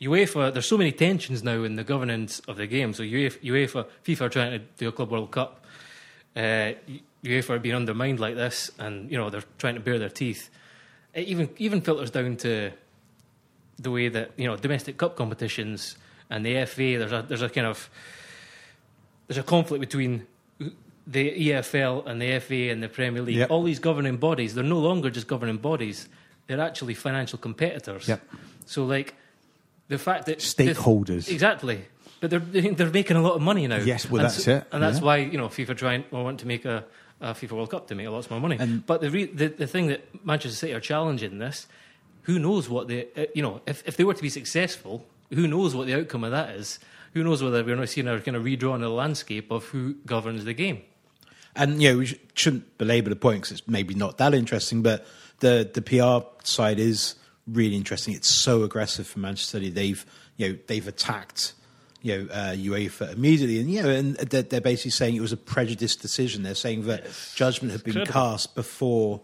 UEFA, 0.00 0.50
there's 0.50 0.64
so 0.64 0.78
many 0.78 0.92
tensions 0.92 1.42
now 1.42 1.62
in 1.62 1.76
the 1.76 1.84
governance 1.84 2.40
of 2.48 2.56
the 2.56 2.66
game. 2.66 2.94
So 2.94 3.02
UEFA, 3.02 3.38
UEFA 3.42 3.86
FIFA 4.02 4.20
are 4.22 4.28
trying 4.30 4.52
to 4.52 4.58
do 4.78 4.88
a 4.88 4.92
Club 4.92 5.10
World 5.10 5.30
Cup. 5.30 5.66
Uh, 6.34 6.72
UEFA 7.22 7.50
are 7.50 7.58
being 7.58 7.74
undermined 7.74 8.18
like 8.18 8.34
this, 8.34 8.70
and 8.78 9.10
you 9.10 9.18
know 9.18 9.28
they're 9.28 9.44
trying 9.58 9.74
to 9.74 9.80
bare 9.80 9.98
their 9.98 10.08
teeth. 10.08 10.48
It 11.12 11.28
even 11.28 11.50
even 11.58 11.82
filters 11.82 12.10
down 12.10 12.36
to 12.38 12.72
the 13.80 13.90
way 13.90 14.08
that 14.08 14.32
you 14.36 14.46
know 14.46 14.56
domestic 14.56 14.96
cup 14.96 15.16
competitions 15.16 15.96
and 16.28 16.44
the 16.44 16.64
FA. 16.66 16.98
There's 16.98 17.12
a 17.12 17.24
there's 17.26 17.42
a 17.42 17.48
kind 17.48 17.66
of 17.66 17.88
there's 19.26 19.38
a 19.38 19.42
conflict 19.42 19.80
between 19.80 20.26
the 21.06 21.48
EFL 21.50 22.06
and 22.06 22.20
the 22.20 22.38
FA 22.40 22.70
and 22.70 22.82
the 22.82 22.88
Premier 22.88 23.22
League. 23.22 23.36
Yep. 23.36 23.50
All 23.50 23.62
these 23.62 23.78
governing 23.78 24.16
bodies, 24.18 24.54
they're 24.54 24.64
no 24.64 24.78
longer 24.78 25.10
just 25.10 25.26
governing 25.26 25.56
bodies; 25.58 26.08
they're 26.46 26.60
actually 26.60 26.94
financial 26.94 27.38
competitors. 27.38 28.08
Yep. 28.08 28.20
So, 28.66 28.84
like 28.84 29.14
the 29.88 29.98
fact 29.98 30.26
that 30.26 30.38
Stakeholders. 30.38 31.28
exactly. 31.30 31.84
But 32.20 32.30
they're 32.30 32.38
they're 32.40 32.90
making 32.90 33.16
a 33.16 33.22
lot 33.22 33.34
of 33.34 33.40
money 33.42 33.66
now. 33.66 33.76
Yes, 33.78 34.08
well, 34.10 34.20
And 34.20 34.30
that's 34.30 34.44
so- 34.44 34.56
it, 34.56 34.64
and 34.72 34.82
that's 34.82 34.98
yeah. 34.98 35.04
why 35.04 35.16
you 35.18 35.38
know 35.38 35.48
FIFA 35.48 35.76
trying 35.76 36.04
or 36.10 36.22
want 36.22 36.40
to 36.40 36.46
make 36.46 36.64
a, 36.66 36.84
a 37.20 37.32
FIFA 37.32 37.52
World 37.52 37.70
Cup 37.70 37.86
to 37.88 37.94
make 37.94 38.08
lots 38.08 38.30
more 38.30 38.40
money. 38.40 38.56
And- 38.60 38.84
but 38.84 39.00
the, 39.00 39.10
re, 39.10 39.24
the 39.24 39.48
the 39.48 39.66
thing 39.66 39.86
that 39.86 40.02
Manchester 40.24 40.54
City 40.56 40.74
are 40.74 40.80
challenging 40.80 41.38
this, 41.38 41.66
who 42.22 42.38
knows 42.38 42.68
what 42.68 42.88
the 42.88 43.08
uh, 43.16 43.26
you 43.34 43.42
know 43.42 43.60
if 43.66 43.86
if 43.86 43.96
they 43.96 44.04
were 44.04 44.14
to 44.14 44.22
be 44.22 44.28
successful, 44.28 45.04
who 45.30 45.46
knows 45.46 45.74
what 45.74 45.86
the 45.86 45.94
outcome 45.94 46.24
of 46.24 46.30
that 46.30 46.50
is? 46.56 46.78
Who 47.14 47.24
knows 47.24 47.42
whether 47.42 47.64
we're 47.64 47.76
not 47.76 47.88
seeing 47.88 48.06
a 48.06 48.20
kind 48.20 48.36
of 48.36 48.44
redrawn 48.44 48.76
of 48.76 48.90
the 48.90 48.90
landscape 48.90 49.50
of 49.50 49.64
who 49.66 49.94
governs 50.06 50.44
the 50.44 50.54
game? 50.54 50.82
And 51.56 51.82
you 51.82 51.92
know, 51.92 51.98
we 51.98 52.06
sh- 52.06 52.14
shouldn't 52.34 52.78
belabor 52.78 53.10
the 53.10 53.16
point 53.16 53.42
because 53.42 53.58
it's 53.58 53.68
maybe 53.68 53.94
not 53.94 54.18
that 54.18 54.34
interesting, 54.34 54.82
but 54.82 55.06
the 55.40 55.68
the 55.72 55.82
PR 55.82 56.26
side 56.44 56.78
is 56.78 57.16
really 57.46 57.76
interesting. 57.76 58.14
It's 58.14 58.42
so 58.42 58.62
aggressive 58.62 59.06
for 59.06 59.18
Manchester 59.18 59.58
City. 59.58 59.70
They've 59.70 60.04
you 60.36 60.48
know 60.48 60.58
they've 60.66 60.86
attacked 60.86 61.54
you 62.02 62.16
know 62.16 62.32
uh, 62.32 62.52
UEFA 62.52 63.12
immediately, 63.12 63.60
and 63.60 63.70
you 63.70 63.82
know, 63.82 63.90
and 63.90 64.16
they're, 64.16 64.42
they're 64.42 64.60
basically 64.60 64.92
saying 64.92 65.16
it 65.16 65.20
was 65.20 65.32
a 65.32 65.36
prejudiced 65.36 66.00
decision. 66.00 66.42
They're 66.42 66.54
saying 66.54 66.86
that 66.86 67.06
judgment 67.34 67.72
had 67.72 67.82
been 67.82 67.98
incredible. 67.98 68.12
cast 68.12 68.54
before 68.54 69.20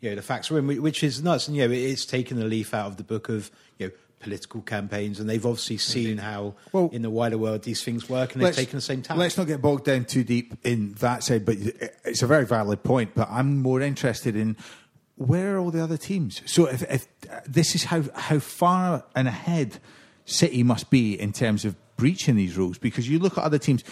you 0.00 0.10
know 0.10 0.16
the 0.16 0.22
facts 0.22 0.50
were 0.50 0.58
in, 0.58 0.82
which 0.82 1.02
is 1.02 1.22
nuts. 1.22 1.48
And 1.48 1.56
you 1.56 1.66
know, 1.66 1.74
it's 1.74 2.06
taken 2.06 2.40
a 2.40 2.44
leaf 2.44 2.74
out 2.74 2.86
of 2.86 2.96
the 2.96 3.04
book 3.04 3.28
of 3.28 3.50
you 3.78 3.86
know 3.86 3.92
political 4.20 4.60
campaigns, 4.62 5.20
and 5.20 5.28
they've 5.28 5.44
obviously 5.44 5.78
seen 5.78 6.18
how 6.18 6.54
Well- 6.72 6.90
in 6.92 7.02
the 7.02 7.10
wider 7.10 7.38
world 7.38 7.62
these 7.62 7.82
things 7.82 8.08
work, 8.08 8.34
and 8.34 8.44
they've 8.44 8.54
taken 8.54 8.76
the 8.76 8.82
same 8.82 9.02
tack. 9.02 9.16
Let's 9.16 9.36
not 9.36 9.46
get 9.46 9.62
bogged 9.62 9.84
down 9.84 10.04
too 10.04 10.24
deep 10.24 10.54
in 10.64 10.94
that 10.94 11.22
side, 11.22 11.44
but 11.44 11.56
it's 12.04 12.22
a 12.22 12.26
very 12.26 12.46
valid 12.46 12.82
point. 12.82 13.14
But 13.14 13.28
I'm 13.30 13.58
more 13.58 13.80
interested 13.80 14.34
in 14.36 14.56
where 15.16 15.56
are 15.56 15.58
all 15.58 15.70
the 15.70 15.82
other 15.82 15.96
teams? 15.96 16.42
So 16.46 16.66
if, 16.66 16.82
if 16.90 17.06
this 17.46 17.74
is 17.74 17.84
how 17.84 18.04
how 18.14 18.38
far 18.38 19.04
and 19.14 19.28
ahead 19.28 19.78
City 20.24 20.62
must 20.62 20.90
be 20.90 21.18
in 21.18 21.32
terms 21.32 21.64
of 21.64 21.74
breaching 21.96 22.36
these 22.36 22.56
rules, 22.56 22.78
because 22.78 23.08
you 23.08 23.18
look 23.18 23.38
at 23.38 23.44
other 23.44 23.58
teams, 23.58 23.82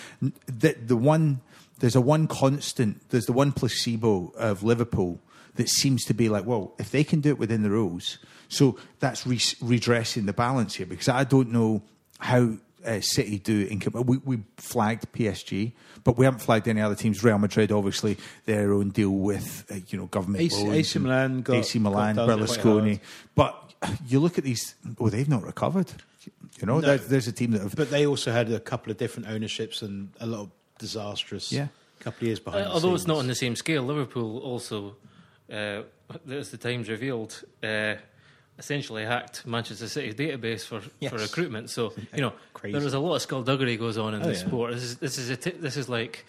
the 0.46 0.75
the 0.75 0.96
one 0.96 1.40
there's 1.78 1.96
a 1.96 2.00
one 2.00 2.26
constant, 2.26 3.08
there's 3.10 3.26
the 3.26 3.32
one 3.32 3.52
placebo 3.52 4.32
of 4.36 4.62
Liverpool 4.62 5.20
that 5.56 5.68
seems 5.68 6.04
to 6.06 6.14
be 6.14 6.28
like, 6.28 6.44
well, 6.46 6.72
if 6.78 6.90
they 6.90 7.04
can 7.04 7.20
do 7.20 7.30
it 7.30 7.38
within 7.38 7.62
the 7.62 7.70
rules, 7.70 8.18
so 8.48 8.78
that's 9.00 9.26
re- 9.26 9.40
redressing 9.60 10.26
the 10.26 10.32
balance 10.32 10.75
here. 10.75 10.86
Because 10.86 11.08
I 11.08 11.25
don't 11.25 11.50
know 11.52 11.82
how 12.18 12.52
uh, 12.84 13.00
City 13.00 13.38
do 13.38 13.66
in 13.66 13.82
we, 14.04 14.18
we 14.18 14.38
flagged 14.56 15.12
PSG, 15.12 15.72
but 16.04 16.16
we 16.16 16.25
haven't 16.25 16.40
flagged 16.40 16.68
any 16.68 16.80
other 16.80 16.94
teams. 16.94 17.25
Real 17.25 17.38
Madrid, 17.38 17.72
obviously, 17.72 18.16
their 18.44 18.72
own 18.72 18.90
deal 18.90 19.10
with 19.10 19.66
uh, 19.70 19.76
you 19.88 19.98
know 19.98 20.06
government 20.06 20.42
AC 20.44 20.68
AC 20.68 20.98
Milan 20.98 21.42
got- 21.42 21.56
AC 21.56 21.78
Milan, 21.78 22.14
got 22.16 22.28
Berlusconi. 22.28 23.00
But 23.34 23.72
you 24.06 24.20
look 24.20 24.38
at 24.38 24.44
these; 24.44 24.75
oh, 25.00 25.08
they've 25.08 25.28
not 25.28 25.42
recovered. 25.42 25.90
You 26.60 26.66
know, 26.66 26.80
No. 26.80 26.86
there's, 26.86 27.06
there's 27.08 27.28
a 27.28 27.32
team 27.32 27.50
that 27.52 27.60
have. 27.62 27.76
But 27.76 27.90
they 27.90 28.06
also 28.06 28.32
had 28.32 28.50
a 28.50 28.58
couple 28.60 28.90
of 28.90 28.98
different 28.98 29.28
ownerships 29.28 29.82
and 29.82 30.08
a 30.20 30.26
lot 30.26 30.40
of 30.40 30.50
disastrous. 30.78 31.52
Yeah. 31.52 31.68
couple 32.00 32.18
of 32.18 32.22
years 32.28 32.40
behind. 32.40 32.64
Uh, 32.64 32.68
the 32.68 32.75
although 32.75 32.94
it's 32.94 33.06
not 33.06 33.18
on 33.18 33.26
the 33.26 33.34
same 33.34 33.56
scale, 33.56 33.82
Liverpool 33.82 34.38
also, 34.38 34.96
uh, 35.53 35.83
as 36.31 36.50
the 36.50 36.57
Times 36.57 36.88
revealed, 36.88 37.43
uh, 37.62 37.95
essentially 38.59 39.05
hacked 39.05 39.47
Manchester 39.47 39.87
City's 39.88 40.15
database 40.15 40.65
for, 40.65 40.81
Yes. 41.00 41.12
for 41.12 41.19
recruitment. 41.19 41.69
So 41.71 41.93
you 42.15 42.23
know, 42.23 42.33
Crazy. 42.55 42.79
there 42.79 42.87
is 42.87 42.95
a 42.95 42.99
lot 42.99 43.17
of 43.17 43.23
skullduggery 43.23 43.76
goes 43.76 43.99
on 43.99 44.15
in 44.15 44.23
Oh, 44.23 44.26
the 44.26 44.33
yeah. 44.33 44.38
sport. 44.38 44.73
This 44.73 44.83
is 44.83 44.97
this 44.97 45.19
is 45.19 45.31
a 45.31 45.37
t- 45.37 45.50
this 45.50 45.76
is 45.76 45.88
like 45.88 46.25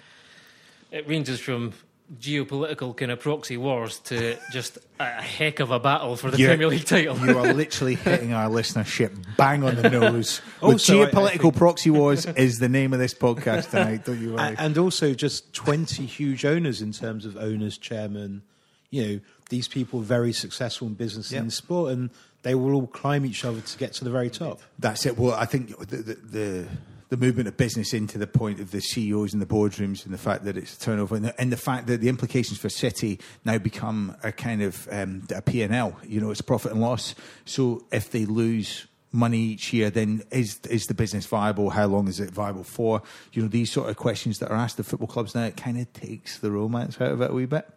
it 0.92 1.08
ranges 1.08 1.40
from 1.40 1.74
geopolitical 2.22 2.96
kind 2.96 3.12
of 3.12 3.20
proxy 3.20 3.58
wars 3.58 4.00
to 4.00 4.38
just 4.52 4.78
a 5.00 5.06
heck 5.06 5.60
of 5.60 5.72
a 5.72 5.80
battle 5.80 6.16
for 6.16 6.32
the 6.32 6.38
You're- 6.38 6.52
Premier 6.52 6.68
League 6.68 6.86
title. 6.86 7.18
You 7.18 7.38
are 7.38 7.54
literally 7.54 7.96
hitting 7.96 8.32
our 8.34 8.50
listenership 8.50 9.12
bang 9.38 9.64
on 9.64 9.76
the 9.76 9.90
nose. 10.00 10.42
With 10.62 10.74
Also, 10.74 11.02
I- 11.02 11.08
I 11.08 11.10
geopolitical 11.12 11.42
think- 11.42 11.56
proxy 11.58 11.90
wars 11.90 12.26
is 12.38 12.60
the 12.60 12.70
name 12.70 12.94
of 12.94 13.00
this 13.00 13.14
podcast 13.14 13.72
tonight. 13.72 14.06
Don't 14.06 14.22
you 14.22 14.34
worry. 14.34 14.56
A- 14.56 14.62
and 14.62 14.78
also 14.78 15.14
just 15.14 15.54
20 15.54 16.06
huge 16.06 16.46
owners 16.46 16.82
in 16.82 16.92
terms 16.94 17.26
of 17.26 17.36
owners, 17.38 17.78
chairman. 17.78 18.42
You 18.90 19.06
know, 19.08 19.20
these 19.50 19.68
people 19.68 20.00
are 20.00 20.04
very 20.04 20.34
successful 20.34 20.88
in 20.88 20.94
business 20.94 21.32
Yeah. 21.32 21.40
and 21.40 21.48
in 21.48 21.52
sport, 21.52 21.92
and 21.94 22.10
they 22.44 22.56
will 22.56 22.74
all 22.74 22.88
climb 22.88 23.26
each 23.26 23.44
other 23.44 23.60
to 23.62 23.78
get 23.78 23.94
to 23.94 24.04
the 24.04 24.10
very 24.12 24.30
top. 24.30 24.62
That's 24.80 25.06
it. 25.06 25.18
Well, 25.18 25.34
I 25.34 25.46
think 25.46 25.78
the, 25.80 25.98
the 25.98 26.14
the 26.14 26.68
the 27.10 27.18
movement 27.18 27.48
of 27.48 27.56
business 27.56 27.94
into 27.94 28.18
the 28.18 28.28
point 28.28 28.60
of 28.60 28.72
the 28.72 28.82
CEOs 28.82 29.32
and 29.32 29.42
the 29.42 29.46
boardrooms 29.46 30.04
and 30.06 30.14
the 30.14 30.18
fact 30.18 30.44
that 30.44 30.58
it's 30.58 30.78
turnover 30.78 31.16
and 31.16 31.24
the, 31.26 31.40
and 31.42 31.54
the 31.54 31.58
fact 31.58 31.88
that 31.88 32.02
the 32.02 32.10
implications 32.10 32.60
for 32.60 32.68
City 32.68 33.18
now 33.46 33.58
become 33.58 34.14
a 34.24 34.32
kind 34.34 34.62
of 34.62 34.88
um, 34.92 35.24
a 35.34 35.42
P 35.42 35.62
and 35.64 35.74
L. 35.74 35.98
You 36.06 36.20
know, 36.20 36.32
it's 36.32 36.42
profit 36.42 36.74
and 36.74 36.82
loss. 36.82 37.16
So 37.46 37.86
if 37.94 38.12
they 38.12 38.26
lose 38.26 38.88
money 39.14 39.40
each 39.40 39.72
year, 39.72 39.90
then 39.90 40.24
is 40.32 40.60
is 40.70 40.88
the 40.88 40.94
business 40.94 41.26
viable? 41.26 41.70
How 41.72 41.88
long 41.88 42.08
is 42.10 42.20
it 42.20 42.30
viable 42.30 42.66
for? 42.66 43.02
You 43.32 43.44
know, 43.44 43.48
these 43.48 43.72
sort 43.72 43.90
of 43.90 43.96
questions 43.96 44.40
that 44.40 44.52
are 44.52 44.58
asked 44.58 44.78
of 44.80 44.86
football 44.88 45.08
clubs 45.08 45.34
now. 45.34 45.46
It 45.46 45.56
kind 45.58 45.78
of 45.80 45.92
takes 45.94 46.40
the 46.40 46.52
romance 46.52 47.00
out 47.00 47.12
of 47.12 47.22
it 47.22 47.32
a 47.32 47.34
wee 47.34 47.46
bit. 47.46 47.68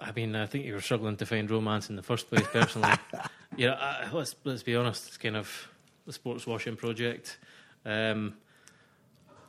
I 0.00 0.12
mean, 0.12 0.36
I 0.36 0.46
think 0.46 0.64
you 0.64 0.74
were 0.74 0.80
struggling 0.80 1.16
to 1.16 1.26
find 1.26 1.50
romance 1.50 1.90
in 1.90 1.96
the 1.96 2.02
first 2.02 2.28
place, 2.28 2.46
personally. 2.52 2.92
you 3.56 3.66
know, 3.66 3.74
I, 3.74 4.08
let's 4.12 4.36
let's 4.44 4.62
be 4.62 4.76
honest. 4.76 5.08
It's 5.08 5.16
kind 5.18 5.36
of 5.36 5.68
the 6.06 6.12
sports 6.12 6.46
washing 6.46 6.76
project. 6.76 7.38
Um, 7.84 8.34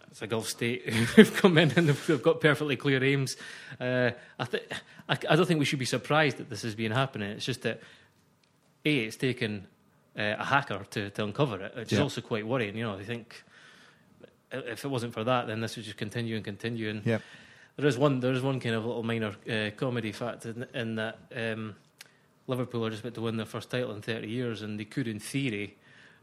it's 0.10 0.22
a 0.22 0.28
Gulf 0.28 0.48
state 0.48 0.90
who've 0.90 1.34
come 1.36 1.58
in 1.58 1.72
and 1.76 1.90
they've 1.90 2.24
got 2.24 2.42
perfectly 2.42 2.76
clear 2.76 3.04
aims. 3.04 3.38
Uh, 3.80 4.12
I, 4.40 4.46
th- 4.46 4.64
I, 5.08 5.18
I 5.30 5.36
don't 5.36 5.46
think 5.46 5.60
we 5.60 5.66
should 5.66 5.78
be 5.80 5.86
surprised 5.86 6.38
that 6.38 6.50
this 6.50 6.64
has 6.64 6.74
been 6.74 6.92
happening. 6.92 7.30
It's 7.30 7.46
just 7.46 7.62
that 7.62 7.82
a 8.86 9.00
it's 9.00 9.18
taken 9.18 9.68
uh, 10.18 10.36
a 10.40 10.46
hacker 10.46 10.86
to, 10.92 11.10
to 11.12 11.24
uncover 11.24 11.62
it, 11.64 11.76
which 11.76 11.94
is 11.94 12.00
also 12.00 12.22
quite 12.22 12.48
worrying. 12.48 12.76
You 12.76 12.86
know, 12.86 12.96
I 12.96 13.04
think 13.04 13.44
if 14.52 14.84
it 14.84 14.88
wasn't 14.88 15.14
for 15.14 15.24
that, 15.24 15.48
then 15.48 15.62
this 15.62 15.76
would 15.76 15.86
just 15.86 15.98
continue 15.98 16.36
and 16.36 16.44
continue. 16.44 16.90
And 16.90 17.06
Yep. 17.06 17.22
There 17.80 17.88
is 17.88 17.98
one. 17.98 18.20
There 18.20 18.34
is 18.34 18.42
one 18.42 18.60
kind 18.60 18.76
of 18.76 18.86
little 18.86 19.04
minor 19.04 19.34
uh, 19.50 19.72
comedy 19.76 20.12
fact 20.12 20.46
in, 20.46 20.66
in 20.74 20.96
that 20.96 21.18
um, 21.36 21.76
Liverpool 22.48 22.86
are 22.86 22.90
just 22.90 23.02
about 23.02 23.16
to 23.16 23.22
win 23.22 23.38
their 23.38 23.46
first 23.46 23.70
title 23.72 23.94
in 23.96 24.02
30 24.02 24.28
years, 24.28 24.62
and 24.62 24.80
they 24.80 24.86
could, 24.86 25.08
in 25.08 25.20
theory, 25.20 25.76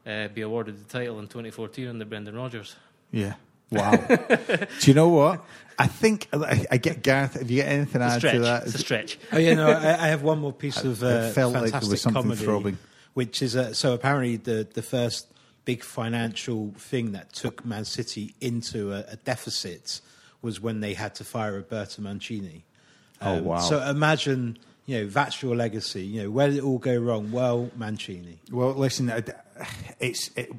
uh, 0.07 0.29
be 0.29 0.43
awarded 0.43 0.79
the 0.79 0.85
title 0.99 1.19
in 1.19 1.27
2014 1.27 1.89
under 1.89 2.05
Brendan 2.05 2.37
Rodgers. 2.37 2.77
Yeah. 3.11 3.35
Wow. 3.69 3.97
Do 3.97 4.67
you 4.83 4.95
know 4.95 5.09
what? 5.09 5.45
I 5.77 5.89
think 5.89 6.29
I, 6.33 6.67
I 6.71 6.77
get 6.77 7.03
Gareth. 7.03 7.35
Have 7.35 7.51
you 7.51 7.63
got 7.63 7.69
anything 7.69 8.01
to 8.01 8.07
It's 8.07 8.13
a 8.13 8.15
add 8.15 8.19
stretch. 8.21 8.35
to 8.35 8.39
that? 8.43 8.63
It's 8.67 8.75
a 8.77 8.79
stretch. 8.79 9.19
Oh 9.33 9.39
yeah, 9.39 9.55
no, 9.55 9.69
I, 9.69 10.05
I 10.05 10.07
have 10.07 10.23
one 10.23 10.39
more 10.39 10.53
piece 10.53 10.85
of 10.85 11.03
uh, 11.03 11.07
it 11.07 11.33
felt 11.33 11.53
like 11.53 11.63
there 11.63 11.71
fantastic 11.73 11.91
was 11.91 12.01
something 12.01 12.23
comedy, 12.23 12.45
throbbing. 12.45 12.79
which 13.15 13.43
is 13.43 13.57
uh, 13.57 13.75
so 13.75 13.93
apparently 13.93 14.37
the 14.37 14.69
the 14.73 14.83
first 14.83 15.27
big 15.65 15.83
financial 15.83 16.75
thing 16.79 17.11
that 17.11 17.33
took 17.33 17.65
Man 17.65 17.85
City 17.85 18.37
into 18.41 18.93
a, 18.93 19.01
a 19.09 19.17
deficit 19.17 20.01
was 20.47 20.61
when 20.61 20.81
they 20.81 20.95
had 20.95 21.17
to 21.17 21.25
fire 21.25 21.55
Roberto 21.55 22.01
Mancini. 22.01 22.65
Oh, 23.21 23.43
wow. 23.43 23.59
So 23.59 23.83
imagine, 23.83 24.59
you 24.87 24.99
know, 24.99 25.07
that's 25.09 25.43
your 25.43 25.57
legacy. 25.57 26.07
You 26.07 26.23
know, 26.23 26.31
where 26.31 26.47
did 26.49 26.59
it 26.59 26.63
all 26.63 26.79
go 26.79 26.97
wrong? 26.97 27.33
Well, 27.33 27.71
Mancini. 27.77 28.39
Well, 28.53 28.73
listen, 28.73 29.13
it's 29.99 30.31
it, 30.37 30.51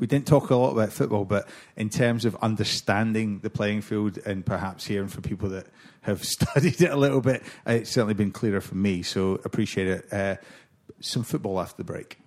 we 0.00 0.08
didn't 0.08 0.26
talk 0.26 0.50
a 0.50 0.56
lot 0.56 0.72
about 0.72 0.92
football, 0.92 1.24
but 1.24 1.48
in 1.76 1.88
terms 1.88 2.24
of 2.24 2.36
understanding 2.42 3.38
the 3.38 3.50
playing 3.50 3.82
field 3.82 4.18
and 4.26 4.44
perhaps 4.44 4.86
hearing 4.86 5.08
from 5.08 5.22
people 5.22 5.48
that 5.50 5.66
have 6.02 6.24
studied 6.36 6.82
it 6.82 6.90
a 6.90 6.96
little 6.96 7.20
bit, 7.20 7.42
it's 7.64 7.90
certainly 7.90 8.14
been 8.14 8.32
clearer 8.32 8.60
for 8.60 8.74
me. 8.74 9.02
So 9.02 9.40
appreciate 9.44 9.86
it. 9.86 10.12
Uh, 10.12 10.36
some 11.00 11.22
football 11.22 11.60
after 11.60 11.76
the 11.76 11.84
break. 11.84 12.18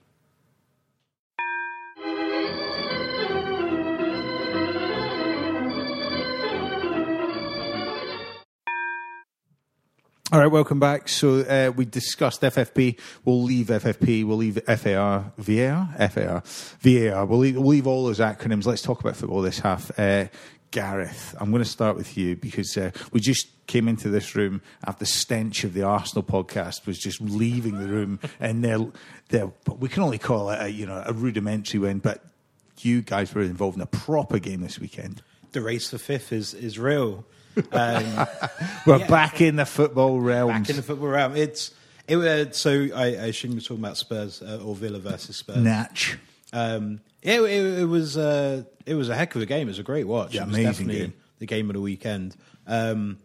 All 10.34 10.40
right, 10.40 10.48
welcome 10.48 10.80
back. 10.80 11.10
So 11.10 11.42
uh, 11.42 11.74
we 11.76 11.84
discussed 11.84 12.40
FFP. 12.40 12.98
We'll 13.26 13.44
leave 13.44 13.68
FFP. 13.68 14.24
We'll 14.24 14.38
leave 14.38 14.64
FAR, 14.64 15.34
VAR, 15.38 16.10
FAR, 16.10 16.44
VAR. 16.80 17.26
We'll 17.26 17.40
leave, 17.40 17.56
we'll 17.58 17.66
leave 17.66 17.86
all 17.86 18.06
those 18.06 18.20
acronyms. 18.20 18.66
Let's 18.66 18.82
talk 18.82 19.02
about 19.02 19.18
football 19.18 19.42
this 19.42 19.60
half. 19.60 19.92
Uh, 20.00 20.28
Gareth, 20.72 21.36
I'm 21.38 21.52
going 21.52 21.62
to 21.62 21.70
start 21.70 21.98
with 21.98 22.18
you 22.18 22.38
because 22.38 22.78
uh, 22.78 22.92
we 23.12 23.20
just 23.20 23.50
came 23.68 23.90
into 23.90 24.08
this 24.08 24.34
room 24.34 24.62
after 24.86 25.00
the 25.00 25.06
stench 25.06 25.66
of 25.66 25.74
the 25.74 25.84
Arsenal 25.84 26.24
podcast 26.24 26.88
was 26.88 26.98
just 26.98 27.20
leaving 27.20 27.78
the 27.78 27.90
room, 27.90 28.18
and 28.40 28.64
they're, 28.64 28.88
they're, 29.28 29.52
we 29.80 29.90
can 29.90 30.02
only 30.02 30.18
call 30.18 30.50
it 30.50 30.62
a 30.62 30.70
you 30.70 30.86
know 30.86 31.04
a 31.06 31.12
rudimentary 31.12 31.82
win, 31.82 32.00
but 32.00 32.24
you 32.80 33.02
guys 33.02 33.36
were 33.36 33.42
involved 33.42 33.76
in 33.76 33.82
a 33.82 33.86
proper 33.86 34.40
game 34.40 34.62
this 34.62 34.80
weekend. 34.80 35.22
The 35.52 35.60
race 35.60 35.90
for 35.90 35.98
fifth 35.98 36.32
is 36.32 36.54
is 36.54 36.80
real. 36.80 37.26
Um, 37.72 38.28
We're 38.86 38.98
Yeah. 39.00 39.08
back 39.08 39.42
in 39.42 39.56
the 39.58 39.66
football 39.66 40.20
realms. 40.20 40.54
back 40.68 40.70
in 40.70 40.76
the 40.78 40.82
football 40.84 41.10
realm. 41.10 41.36
It's 41.36 41.72
it. 42.08 42.18
Uh, 42.18 42.52
so 42.52 42.88
I, 42.96 43.06
I 43.06 43.08
assume 43.28 43.52
you're 43.54 43.62
talking 43.62 43.80
about 43.84 43.98
Spurs 43.98 44.42
uh, 44.42 44.60
or 44.64 44.76
Villa 44.76 45.00
versus 45.00 45.36
Spurs. 45.36 45.58
Natch. 45.58 46.18
Um, 46.54 47.00
yeah, 47.24 47.42
it, 47.42 47.80
it 47.80 47.86
was 47.86 48.18
uh, 48.18 48.64
it 48.86 48.96
was 48.96 49.10
a 49.10 49.16
heck 49.16 49.36
of 49.36 49.42
a 49.42 49.46
game. 49.46 49.68
It 49.68 49.72
was 49.72 49.80
a 49.80 49.84
great 49.84 50.08
watch. 50.08 50.34
Yeah, 50.34 50.44
it 50.44 50.48
was 50.48 50.56
amazing 50.58 50.72
definitely 50.88 51.00
game. 51.08 51.14
the 51.40 51.46
game 51.46 51.70
of 51.70 51.76
the 51.76 51.82
weekend. 51.82 52.36
Um, 52.68 53.18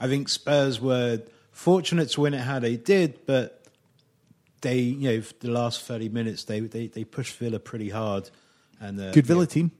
I 0.00 0.08
think 0.08 0.28
Spurs 0.28 0.80
were 0.80 1.22
fortunate 1.50 2.08
to 2.10 2.20
win 2.22 2.34
it 2.34 2.40
how 2.40 2.58
they 2.58 2.76
did, 2.76 3.24
but 3.26 3.62
they 4.62 4.78
you 4.78 5.10
know 5.10 5.20
for 5.22 5.34
the 5.40 5.50
last 5.50 5.82
thirty 5.82 6.08
minutes 6.08 6.44
they 6.44 6.60
they, 6.60 6.86
they 6.86 7.04
pushed 7.04 7.36
Villa 7.36 7.58
pretty 7.58 7.90
hard. 7.90 8.30
And 8.80 9.00
uh, 9.00 9.12
Good 9.12 9.26
Villa 9.26 9.42
yeah, 9.42 9.46
team. 9.46 9.70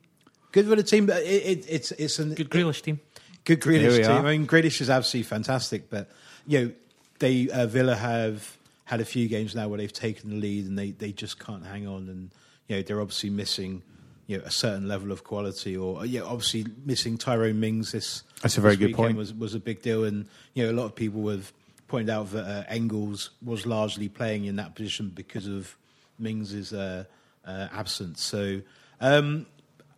good 0.53 0.67
Villa 0.67 0.83
team, 0.85 1.07
but 1.07 1.23
it, 1.23 1.27
it, 1.27 1.67
it's 1.69 1.91
it's 1.93 2.19
an 2.21 2.35
Good 2.35 2.51
Grealish 2.51 2.83
team. 2.83 3.01
Good 3.45 3.61
Grealish 3.61 3.97
team. 3.97 4.11
are. 4.11 4.27
I 4.27 4.37
mean, 4.37 4.47
Grealish 4.47 4.81
is 4.81 4.89
absolutely 4.91 5.29
fantastic, 5.29 5.91
but 5.91 6.11
you 6.47 6.61
know, 6.61 6.73
they 7.19 7.49
uh, 7.49 7.67
Villa 7.67 7.95
have 7.95 8.57
had 8.85 9.01
a 9.01 9.05
few 9.05 9.29
games 9.29 9.55
now 9.55 9.69
where 9.69 9.79
they've 9.79 9.93
taken 9.93 10.31
the 10.31 10.37
lead 10.37 10.67
and 10.67 10.79
they, 10.79 10.91
they 10.91 11.13
just 11.13 11.39
can't 11.39 11.65
hang 11.65 11.87
on, 11.87 12.09
and 12.09 12.31
you 12.69 12.77
know 12.77 12.83
they're 12.83 13.01
obviously 13.01 13.31
missing 13.31 13.83
you 14.27 14.39
know 14.39 14.45
a 14.45 14.51
certain 14.51 14.87
level 14.87 15.11
of 15.11 15.25
quality, 15.25 15.77
or 15.77 16.07
yeah, 16.07 16.23
obviously 16.23 16.67
missing 16.85 17.19
Tyrone 17.19 17.59
Mings. 17.59 17.93
This 17.93 18.23
That's 18.43 18.59
a 18.59 18.61
very 18.61 18.77
good 18.77 18.95
point. 18.95 19.17
Was 19.17 19.35
was 19.35 19.55
a 19.55 19.61
big 19.61 19.83
deal, 19.83 20.05
and 20.05 20.27
you 20.55 20.65
know 20.65 20.71
a 20.71 20.77
lot 20.77 20.85
of 20.85 20.95
people 20.95 21.29
have 21.29 21.53
pointed 21.89 22.11
out 22.11 22.31
that 22.31 22.45
uh, 22.45 22.65
Engels 22.69 23.31
was 23.45 23.67
largely 23.67 24.09
playing 24.09 24.45
in 24.45 24.57
that 24.57 24.75
position 24.75 25.11
because 25.15 25.47
of 25.47 25.77
Mings's 26.19 26.73
uh, 26.73 27.05
uh, 27.45 27.69
absence. 27.73 28.23
So. 28.23 28.63
Um, 29.01 29.47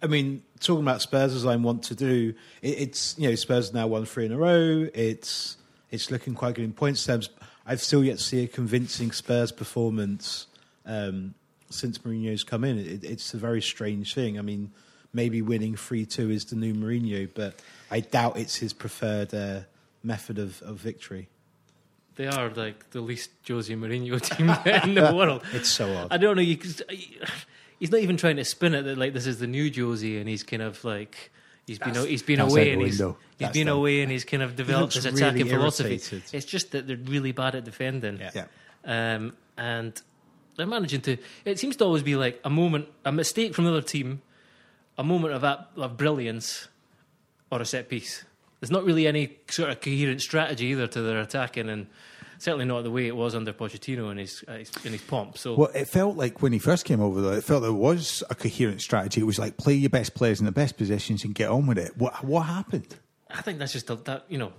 I 0.02 0.06
mean, 0.06 0.42
talking 0.60 0.82
about 0.82 1.00
Spurs 1.02 1.34
as 1.34 1.46
I 1.46 1.56
want 1.56 1.84
to 1.84 1.94
do, 1.94 2.34
it, 2.62 2.68
it's 2.78 3.18
you 3.18 3.28
know 3.28 3.34
Spurs 3.34 3.72
now 3.72 3.86
won 3.86 4.04
three 4.04 4.26
in 4.26 4.32
a 4.32 4.36
row. 4.36 4.88
It's 4.94 5.56
it's 5.90 6.10
looking 6.10 6.34
quite 6.34 6.54
good 6.56 6.64
in 6.64 6.72
points 6.72 7.04
terms. 7.04 7.30
I've 7.66 7.80
still 7.80 8.04
yet 8.04 8.18
to 8.18 8.22
see 8.22 8.44
a 8.44 8.46
convincing 8.46 9.12
Spurs 9.12 9.50
performance 9.52 10.46
um, 10.84 11.34
since 11.70 11.98
Mourinho's 11.98 12.44
come 12.44 12.64
in. 12.64 12.78
It, 12.78 13.04
it's 13.04 13.32
a 13.32 13.38
very 13.38 13.62
strange 13.62 14.14
thing. 14.14 14.38
I 14.38 14.42
mean, 14.42 14.70
maybe 15.14 15.40
winning 15.40 15.76
three 15.76 16.04
two 16.04 16.30
is 16.30 16.44
the 16.46 16.56
new 16.56 16.74
Mourinho, 16.74 17.28
but 17.34 17.60
I 17.90 18.00
doubt 18.00 18.36
it's 18.36 18.56
his 18.56 18.72
preferred 18.74 19.32
uh, 19.32 19.60
method 20.02 20.38
of, 20.38 20.60
of 20.62 20.76
victory. 20.76 21.28
They 22.16 22.26
are 22.28 22.48
like 22.50 22.90
the 22.90 23.00
least 23.00 23.30
Jose 23.48 23.72
Mourinho 23.74 24.20
team 24.36 24.50
in 24.88 24.94
the 24.94 25.12
world. 25.16 25.42
It's 25.52 25.70
so 25.70 25.92
odd. 25.94 26.08
I 26.12 26.16
don't 26.18 26.36
know. 26.36 26.42
You, 26.42 26.56
could- 26.58 26.82
he's 27.84 27.90
not 27.90 28.00
even 28.00 28.16
trying 28.16 28.36
to 28.36 28.44
spin 28.46 28.74
it 28.74 28.82
that 28.84 28.96
like 28.96 29.12
this 29.12 29.26
is 29.26 29.40
the 29.40 29.46
new 29.46 29.68
Josie, 29.68 30.16
and 30.16 30.26
he's 30.26 30.42
kind 30.42 30.62
of 30.62 30.82
like 30.84 31.30
he's 31.66 31.78
been 31.78 31.94
he's 31.94 32.22
been 32.22 32.40
away 32.40 32.72
and 32.72 32.80
he's 32.80 32.98
window. 32.98 33.18
he's 33.36 33.38
That's 33.46 33.52
been 33.52 33.66
them. 33.66 33.76
away 33.76 34.00
and 34.00 34.10
he's 34.10 34.24
kind 34.24 34.42
of 34.42 34.56
developed 34.56 34.94
his 34.94 35.04
attacking 35.04 35.44
really 35.44 35.50
philosophy. 35.50 35.88
irritated. 35.90 36.22
It's 36.32 36.46
just 36.46 36.72
that 36.72 36.86
they're 36.86 36.96
really 36.96 37.32
bad 37.32 37.54
at 37.56 37.64
defending. 37.64 38.20
Yeah. 38.34 38.46
Um, 38.86 39.36
and 39.58 40.00
they're 40.56 40.66
managing 40.66 41.02
to. 41.02 41.18
It 41.44 41.58
seems 41.58 41.76
to 41.76 41.84
always 41.84 42.02
be 42.02 42.16
like 42.16 42.40
a 42.42 42.48
moment, 42.48 42.88
a 43.04 43.12
mistake 43.12 43.54
from 43.54 43.66
the 43.66 43.70
other 43.72 43.82
team, 43.82 44.22
a 44.96 45.04
moment 45.04 45.34
of, 45.34 45.44
ap- 45.44 45.76
of 45.76 45.98
brilliance, 45.98 46.68
or 47.50 47.60
a 47.60 47.66
set 47.66 47.90
piece. 47.90 48.24
There's 48.60 48.70
not 48.70 48.84
really 48.84 49.06
any 49.06 49.36
sort 49.50 49.68
of 49.68 49.82
coherent 49.82 50.22
strategy 50.22 50.68
either 50.68 50.86
to 50.86 51.02
their 51.02 51.20
attacking, 51.20 51.68
and 51.68 51.86
certainly 52.44 52.66
not 52.66 52.82
the 52.82 52.90
way 52.90 53.06
it 53.06 53.16
was 53.16 53.34
under 53.34 53.52
Pochettino 53.52 54.10
in 54.12 54.18
his 54.18 54.44
uh, 54.46 54.52
in 54.84 54.92
his 54.92 55.02
pomp. 55.02 55.38
So 55.38 55.54
Well, 55.56 55.70
it 55.74 55.88
felt 55.88 56.16
like 56.16 56.42
when 56.42 56.52
he 56.52 56.58
first 56.58 56.84
came 56.84 57.00
over, 57.00 57.20
though, 57.20 57.32
it 57.32 57.42
felt 57.44 57.62
there 57.62 57.72
was 57.72 58.22
a 58.30 58.34
coherent 58.34 58.80
strategy. 58.82 59.20
It 59.20 59.24
was 59.24 59.38
like 59.38 59.56
play 59.56 59.74
your 59.74 59.90
best 59.90 60.14
players 60.14 60.38
in 60.40 60.46
the 60.46 60.52
best 60.52 60.76
positions 60.76 61.24
and 61.24 61.34
get 61.34 61.48
on 61.48 61.66
with 61.66 61.78
it. 61.78 61.96
What 61.96 62.22
what 62.24 62.42
happened? 62.42 62.94
I 63.30 63.42
think 63.42 63.58
that's 63.58 63.72
just 63.72 63.90
a, 63.90 63.96
that 63.96 64.26
you 64.28 64.38
know. 64.38 64.52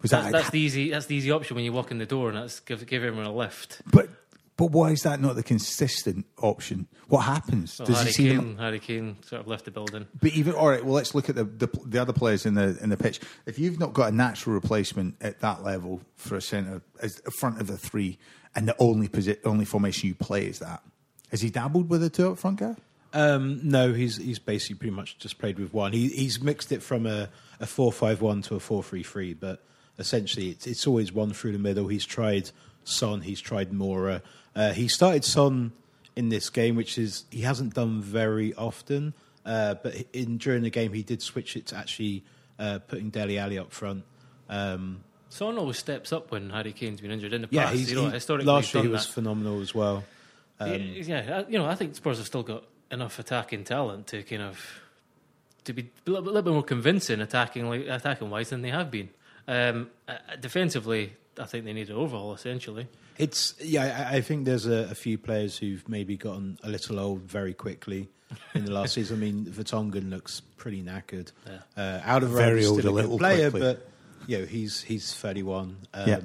Was 0.00 0.10
that's, 0.10 0.24
that- 0.26 0.32
that's 0.32 0.50
the 0.50 0.60
easy 0.60 0.90
that's 0.90 1.06
the 1.06 1.14
easy 1.16 1.30
option 1.30 1.54
when 1.56 1.64
you 1.64 1.72
walk 1.72 1.90
in 1.90 1.98
the 1.98 2.06
door, 2.06 2.28
and 2.28 2.38
that's 2.38 2.60
give 2.60 2.86
give 2.86 3.04
everyone 3.04 3.26
a 3.26 3.34
lift. 3.34 3.82
But 3.90 4.08
But 4.56 4.70
why 4.70 4.90
is 4.90 5.02
that 5.02 5.18
not 5.20 5.34
the 5.34 5.42
consistent 5.42 6.26
option? 6.40 6.86
What 7.08 7.20
happens? 7.20 7.78
Well, 7.78 7.86
Does 7.86 7.96
Harry 7.96 8.06
he 8.08 8.12
see 8.12 8.28
Kane, 8.28 8.36
them? 8.36 8.58
Harry 8.58 8.78
Kane 8.78 9.16
sort 9.24 9.40
of 9.40 9.48
left 9.48 9.64
the 9.64 9.70
building. 9.70 10.06
But 10.20 10.32
even 10.32 10.54
all 10.54 10.68
right, 10.68 10.84
well, 10.84 10.94
let's 10.94 11.14
look 11.14 11.28
at 11.30 11.36
the, 11.36 11.44
the 11.44 11.68
the 11.86 12.00
other 12.00 12.12
players 12.12 12.44
in 12.44 12.54
the 12.54 12.78
in 12.82 12.90
the 12.90 12.96
pitch. 12.98 13.20
If 13.46 13.58
you've 13.58 13.80
not 13.80 13.94
got 13.94 14.12
a 14.12 14.14
natural 14.14 14.54
replacement 14.54 15.16
at 15.20 15.40
that 15.40 15.62
level 15.64 16.02
for 16.16 16.36
a 16.36 16.42
centre 16.42 16.82
as 17.00 17.20
a 17.26 17.30
front 17.30 17.60
of 17.60 17.66
the 17.66 17.78
three, 17.78 18.18
and 18.54 18.68
the 18.68 18.76
only 18.78 19.08
posi- 19.08 19.38
only 19.44 19.64
formation 19.64 20.08
you 20.08 20.14
play 20.14 20.46
is 20.46 20.58
that, 20.58 20.82
has 21.30 21.40
he 21.40 21.48
dabbled 21.48 21.88
with 21.88 22.02
the 22.02 22.10
two 22.10 22.30
up 22.30 22.38
front 22.38 22.60
guy? 22.60 22.76
Um, 23.14 23.60
no, 23.62 23.92
he's 23.94 24.16
he's 24.18 24.38
basically 24.38 24.76
pretty 24.76 24.94
much 24.94 25.18
just 25.18 25.38
played 25.38 25.58
with 25.58 25.72
one. 25.72 25.92
He, 25.92 26.08
he's 26.08 26.42
mixed 26.42 26.72
it 26.72 26.82
from 26.82 27.06
a, 27.06 27.30
a 27.58 27.66
four 27.66 27.90
five 27.90 28.20
one 28.20 28.42
to 28.42 28.54
a 28.54 28.60
four 28.60 28.82
three 28.82 29.02
three, 29.02 29.32
but 29.34 29.64
essentially 29.98 30.50
it's, 30.50 30.66
it's 30.66 30.86
always 30.86 31.12
one 31.12 31.32
through 31.32 31.52
the 31.52 31.58
middle. 31.58 31.88
He's 31.88 32.04
tried 32.06 32.50
Son, 32.84 33.20
he's 33.22 33.40
tried 33.40 33.70
Moura. 33.72 34.22
Uh, 34.54 34.72
he 34.72 34.88
started 34.88 35.24
Son 35.24 35.72
in 36.16 36.28
this 36.28 36.50
game, 36.50 36.76
which 36.76 36.98
is 36.98 37.24
he 37.30 37.40
hasn't 37.42 37.74
done 37.74 38.02
very 38.02 38.54
often. 38.54 39.14
Uh, 39.44 39.74
but 39.74 39.94
in 40.12 40.38
during 40.38 40.62
the 40.62 40.70
game, 40.70 40.92
he 40.92 41.02
did 41.02 41.20
switch 41.22 41.56
it 41.56 41.66
to 41.66 41.76
actually 41.76 42.22
uh, 42.58 42.78
putting 42.86 43.10
Dele 43.10 43.38
Alli 43.38 43.58
up 43.58 43.72
front. 43.72 44.04
Um, 44.48 45.02
Son 45.30 45.56
always 45.58 45.78
steps 45.78 46.12
up 46.12 46.30
when 46.30 46.50
Harry 46.50 46.72
Kane's 46.72 47.00
been 47.00 47.10
injured 47.10 47.32
in 47.32 47.42
the 47.42 47.48
yeah, 47.50 47.64
past. 47.64 47.74
he's, 47.76 47.90
you 47.90 47.96
know, 47.96 48.06
he- 48.08 48.12
historically 48.12 48.52
last 48.52 48.72
year 48.74 48.82
he 48.82 48.88
was 48.88 49.06
that. 49.06 49.12
phenomenal 49.12 49.60
as 49.60 49.74
well. 49.74 50.04
yeah, 50.60 50.66
I- 51.46 51.50
you 51.50 51.58
know, 51.58 51.66
I 51.66 51.74
think 51.74 51.94
Spurs 51.96 52.18
have 52.18 52.26
still 52.26 52.42
got 52.42 52.64
enough 52.90 53.18
attacking 53.18 53.64
talent 53.64 54.06
to 54.08 54.22
kind 54.22 54.42
of 54.42 54.60
to 55.64 55.72
be 55.72 55.90
a 56.06 56.10
little, 56.10 56.24
little 56.26 56.42
bit 56.42 56.52
more 56.52 56.62
convincing 56.62 57.20
attacking 57.20 57.68
like, 57.68 57.86
attacking 57.86 58.28
wise 58.30 58.50
than 58.50 58.60
they 58.62 58.68
have 58.70 58.90
been. 58.90 59.08
Um, 59.48 59.90
uh, 60.06 60.14
defensively, 60.38 61.14
I 61.38 61.44
think 61.44 61.64
they 61.64 61.72
need 61.72 61.88
an 61.90 61.96
overhaul 61.96 62.34
essentially. 62.34 62.88
It's 63.18 63.54
yeah. 63.60 64.08
I, 64.10 64.16
I 64.16 64.20
think 64.20 64.44
there's 64.44 64.66
a, 64.66 64.88
a 64.90 64.94
few 64.94 65.18
players 65.18 65.58
who've 65.58 65.86
maybe 65.88 66.16
gotten 66.16 66.58
a 66.62 66.68
little 66.68 66.98
old 66.98 67.22
very 67.22 67.54
quickly 67.54 68.08
in 68.54 68.64
the 68.64 68.72
last 68.72 68.94
season. 68.94 69.16
I 69.18 69.20
mean, 69.20 69.44
Vertonghen 69.46 70.10
looks 70.10 70.40
pretty 70.56 70.82
knackered. 70.82 71.32
Yeah. 71.46 71.58
Uh, 71.76 72.00
out 72.04 72.22
of 72.22 72.30
Very 72.30 72.64
old, 72.66 72.78
still 72.80 72.90
a 72.90 72.94
a 72.94 72.96
little 73.02 73.18
player, 73.18 73.50
quickly. 73.50 73.74
but 73.74 73.88
you 74.26 74.38
know 74.38 74.44
he's 74.46 74.82
he's 74.82 75.12
31. 75.14 75.76
Um, 75.94 76.08
Yeah. 76.08 76.20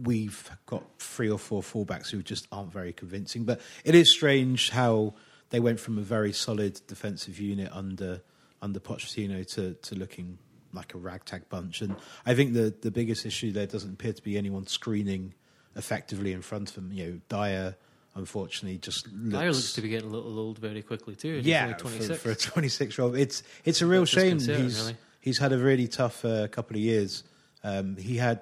We've 0.00 0.48
got 0.66 0.84
three 1.00 1.28
or 1.28 1.38
four 1.40 1.60
fullbacks 1.60 2.10
who 2.10 2.22
just 2.22 2.46
aren't 2.52 2.72
very 2.72 2.92
convincing. 2.92 3.42
But 3.44 3.60
it 3.84 3.96
is 3.96 4.12
strange 4.12 4.70
how 4.70 5.14
they 5.50 5.58
went 5.58 5.80
from 5.80 5.98
a 5.98 6.02
very 6.02 6.32
solid 6.32 6.80
defensive 6.86 7.40
unit 7.40 7.70
under 7.72 8.22
under 8.62 8.78
Pochettino 8.80 9.44
to 9.54 9.74
to 9.74 9.94
looking 9.96 10.38
like 10.72 10.94
a 10.94 10.98
ragtag 10.98 11.48
bunch. 11.48 11.80
And 11.82 11.96
I 12.26 12.34
think 12.34 12.52
the 12.54 12.74
the 12.80 12.90
biggest 12.90 13.24
issue 13.26 13.52
there 13.52 13.66
doesn't 13.66 13.92
appear 13.94 14.12
to 14.12 14.22
be 14.22 14.36
anyone 14.38 14.66
screening 14.66 15.34
effectively 15.76 16.32
in 16.32 16.42
front 16.42 16.70
of 16.70 16.74
them. 16.74 16.90
You 16.92 17.04
know, 17.06 17.20
Dier 17.28 17.76
unfortunately 18.14 18.78
just 18.78 19.06
looks, 19.12 19.38
Dier 19.38 19.52
looks 19.52 19.72
to 19.74 19.80
be 19.80 19.88
getting 19.88 20.08
a 20.08 20.12
little 20.12 20.38
old 20.38 20.58
very 20.58 20.82
quickly 20.82 21.14
too. 21.14 21.40
yeah 21.44 21.72
for, 21.74 21.80
26. 21.80 22.22
for 22.22 22.30
a 22.30 22.36
26 22.36 22.98
year 22.98 23.04
old. 23.04 23.16
It's 23.16 23.42
it's 23.64 23.80
a 23.82 23.86
real 23.86 24.00
That's 24.02 24.10
shame. 24.12 24.38
he's 24.40 24.80
really. 24.80 24.96
he's 25.20 25.38
had 25.38 25.52
a 25.52 25.58
really 25.58 25.88
tough 25.88 26.24
uh, 26.24 26.48
couple 26.48 26.76
of 26.76 26.82
years. 26.82 27.22
Um, 27.64 27.96
he 27.96 28.16
had 28.16 28.40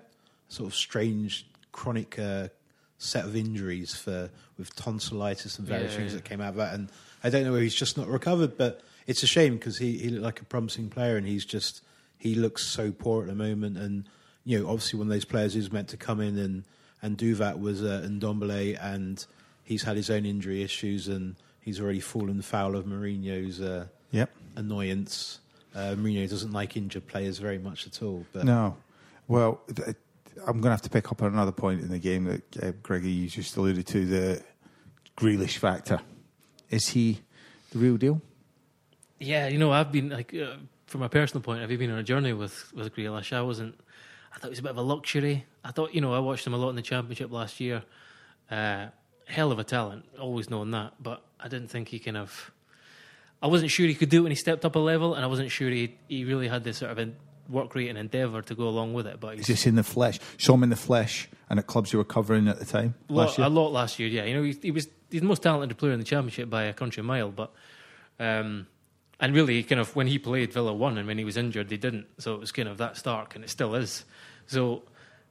sort 0.48 0.68
of 0.68 0.74
strange 0.74 1.46
chronic 1.72 2.18
uh, 2.18 2.48
set 2.98 3.24
of 3.24 3.36
injuries 3.36 3.94
for 3.94 4.30
with 4.58 4.74
tonsillitis 4.76 5.58
and 5.58 5.68
various 5.68 5.92
Yeah, 5.92 5.98
things 5.98 6.12
yeah. 6.12 6.16
that 6.16 6.24
came 6.24 6.40
out 6.40 6.50
of 6.50 6.56
that, 6.56 6.72
and 6.74 6.90
I 7.22 7.28
don't 7.30 7.44
know 7.44 7.50
whether 7.52 7.62
he's 7.62 7.74
just 7.74 7.98
not 7.98 8.08
recovered. 8.08 8.56
But 8.56 8.80
it's 9.06 9.22
a 9.22 9.26
shame 9.26 9.54
because 9.56 9.76
he 9.78 9.98
he 9.98 10.08
looked 10.08 10.24
like 10.24 10.40
a 10.40 10.44
promising 10.44 10.88
player, 10.88 11.16
and 11.18 11.26
he's 11.26 11.44
just 11.44 11.82
he 12.18 12.34
looks 12.34 12.62
so 12.64 12.90
poor 12.92 13.22
at 13.22 13.28
the 13.28 13.34
moment. 13.34 13.76
And 13.78 14.04
you 14.44 14.58
know, 14.60 14.66
obviously 14.68 14.98
one 14.98 15.08
of 15.08 15.12
those 15.12 15.24
players 15.24 15.54
who's 15.54 15.72
meant 15.72 15.88
to 15.88 15.96
come 15.96 16.20
in 16.20 16.38
and 16.38 16.64
and 17.02 17.16
do 17.16 17.34
that 17.36 17.60
was 17.60 17.82
uh, 17.82 18.06
Ndombele, 18.08 18.78
and 18.82 19.24
he's 19.64 19.82
had 19.82 19.96
his 19.96 20.08
own 20.10 20.24
injury 20.24 20.62
issues, 20.62 21.08
and 21.08 21.36
he's 21.60 21.80
already 21.80 22.00
fallen 22.00 22.40
foul 22.42 22.74
of 22.74 22.86
Mourinho's 22.86 23.60
uh, 23.60 23.86
Yep. 24.12 24.30
annoyance. 24.56 25.40
Uh, 25.74 25.94
Mourinho 25.96 26.28
doesn't 26.28 26.52
like 26.52 26.76
injured 26.76 27.06
players 27.06 27.38
very 27.38 27.58
much 27.58 27.86
at 27.86 28.02
all. 28.02 28.24
But 28.32 28.44
No. 28.44 28.76
Well, 29.28 29.60
th- 29.74 29.94
I'm 30.46 30.54
going 30.60 30.62
to 30.62 30.70
have 30.70 30.82
to 30.82 30.90
pick 30.90 31.10
up 31.12 31.22
on 31.22 31.32
another 31.32 31.52
point 31.52 31.80
in 31.82 31.88
the 31.88 31.98
game 31.98 32.24
that 32.24 32.62
uh, 32.62 32.72
Greggy 32.82 33.10
you 33.10 33.28
just 33.28 33.56
alluded 33.56 33.86
to 33.88 34.06
the 34.06 34.42
Grealish 35.18 35.58
factor. 35.58 36.00
Is 36.70 36.88
he 36.88 37.18
the 37.72 37.78
real 37.78 37.96
deal? 37.98 38.20
Yeah, 39.18 39.48
you 39.48 39.58
know, 39.58 39.70
I've 39.72 39.92
been 39.92 40.08
like 40.10 40.34
uh, 40.34 40.56
from 40.86 41.02
a 41.02 41.08
personal 41.08 41.42
point, 41.42 41.62
I've 41.62 41.68
been 41.68 41.90
on 41.90 41.98
a 41.98 42.02
journey 42.02 42.32
with 42.32 42.72
with 42.74 42.94
Grealish. 42.94 43.32
I 43.32 43.42
wasn't. 43.42 43.78
I 44.32 44.38
thought 44.38 44.48
it 44.48 44.50
was 44.50 44.58
a 44.58 44.62
bit 44.62 44.70
of 44.70 44.76
a 44.78 44.82
luxury. 44.82 45.46
I 45.64 45.70
thought, 45.70 45.94
you 45.94 46.00
know, 46.00 46.12
I 46.12 46.18
watched 46.18 46.46
him 46.46 46.54
a 46.54 46.58
lot 46.58 46.68
in 46.70 46.76
the 46.76 46.82
championship 46.82 47.32
last 47.32 47.58
year. 47.58 47.82
Uh, 48.50 48.88
hell 49.26 49.50
of 49.50 49.58
a 49.58 49.64
talent, 49.64 50.04
always 50.20 50.50
known 50.50 50.70
that, 50.72 50.94
but 51.02 51.22
I 51.40 51.48
didn't 51.48 51.68
think 51.68 51.88
he 51.88 51.98
kind 51.98 52.16
of. 52.16 52.52
I 53.42 53.48
wasn't 53.48 53.70
sure 53.70 53.86
he 53.86 53.94
could 53.94 54.08
do 54.08 54.20
it 54.20 54.22
when 54.22 54.32
he 54.32 54.36
stepped 54.36 54.64
up 54.64 54.76
a 54.76 54.78
level, 54.78 55.14
and 55.14 55.24
I 55.24 55.26
wasn't 55.28 55.50
sure 55.50 55.68
he 55.70 55.96
he 56.08 56.24
really 56.24 56.48
had 56.48 56.64
this 56.64 56.78
sort 56.78 56.92
of 56.92 56.98
in, 56.98 57.16
work 57.48 57.74
rate 57.74 57.88
and 57.88 57.98
endeavour 57.98 58.42
to 58.42 58.54
go 58.54 58.68
along 58.68 58.94
with 58.94 59.06
it. 59.06 59.20
But 59.20 59.34
Is 59.34 59.46
he's 59.46 59.58
this 59.58 59.66
in 59.66 59.74
the 59.74 59.82
flesh? 59.82 60.18
Saw 60.38 60.54
him 60.54 60.62
in 60.62 60.70
the 60.70 60.76
flesh 60.76 61.28
and 61.48 61.58
at 61.58 61.66
clubs 61.66 61.92
you 61.92 61.98
were 61.98 62.04
covering 62.04 62.48
at 62.48 62.58
the 62.58 62.64
time 62.64 62.94
a 63.08 63.12
lot, 63.12 63.24
last 63.26 63.38
year? 63.38 63.46
a 63.46 63.50
lot 63.50 63.72
last 63.72 63.98
year. 63.98 64.08
Yeah, 64.08 64.24
you 64.24 64.34
know, 64.34 64.42
he, 64.42 64.56
he 64.62 64.70
was 64.70 64.88
he's 65.10 65.20
the 65.20 65.26
most 65.26 65.42
talented 65.42 65.76
player 65.78 65.92
in 65.92 65.98
the 65.98 66.04
championship 66.04 66.50
by 66.50 66.64
a 66.64 66.72
country 66.72 67.02
mile. 67.02 67.30
But 67.30 67.52
um, 68.18 68.66
and 69.18 69.34
really, 69.34 69.62
kind 69.62 69.80
of 69.80 69.94
when 69.96 70.06
he 70.06 70.18
played, 70.18 70.52
Villa 70.52 70.74
won, 70.74 70.98
and 70.98 71.06
when 71.06 71.18
he 71.18 71.24
was 71.24 71.36
injured, 71.36 71.68
they 71.68 71.76
didn't. 71.76 72.06
So 72.18 72.34
it 72.34 72.40
was 72.40 72.52
kind 72.52 72.68
of 72.68 72.78
that 72.78 72.96
stark, 72.96 73.34
and 73.34 73.44
it 73.44 73.50
still 73.50 73.74
is. 73.74 74.04
So, 74.46 74.82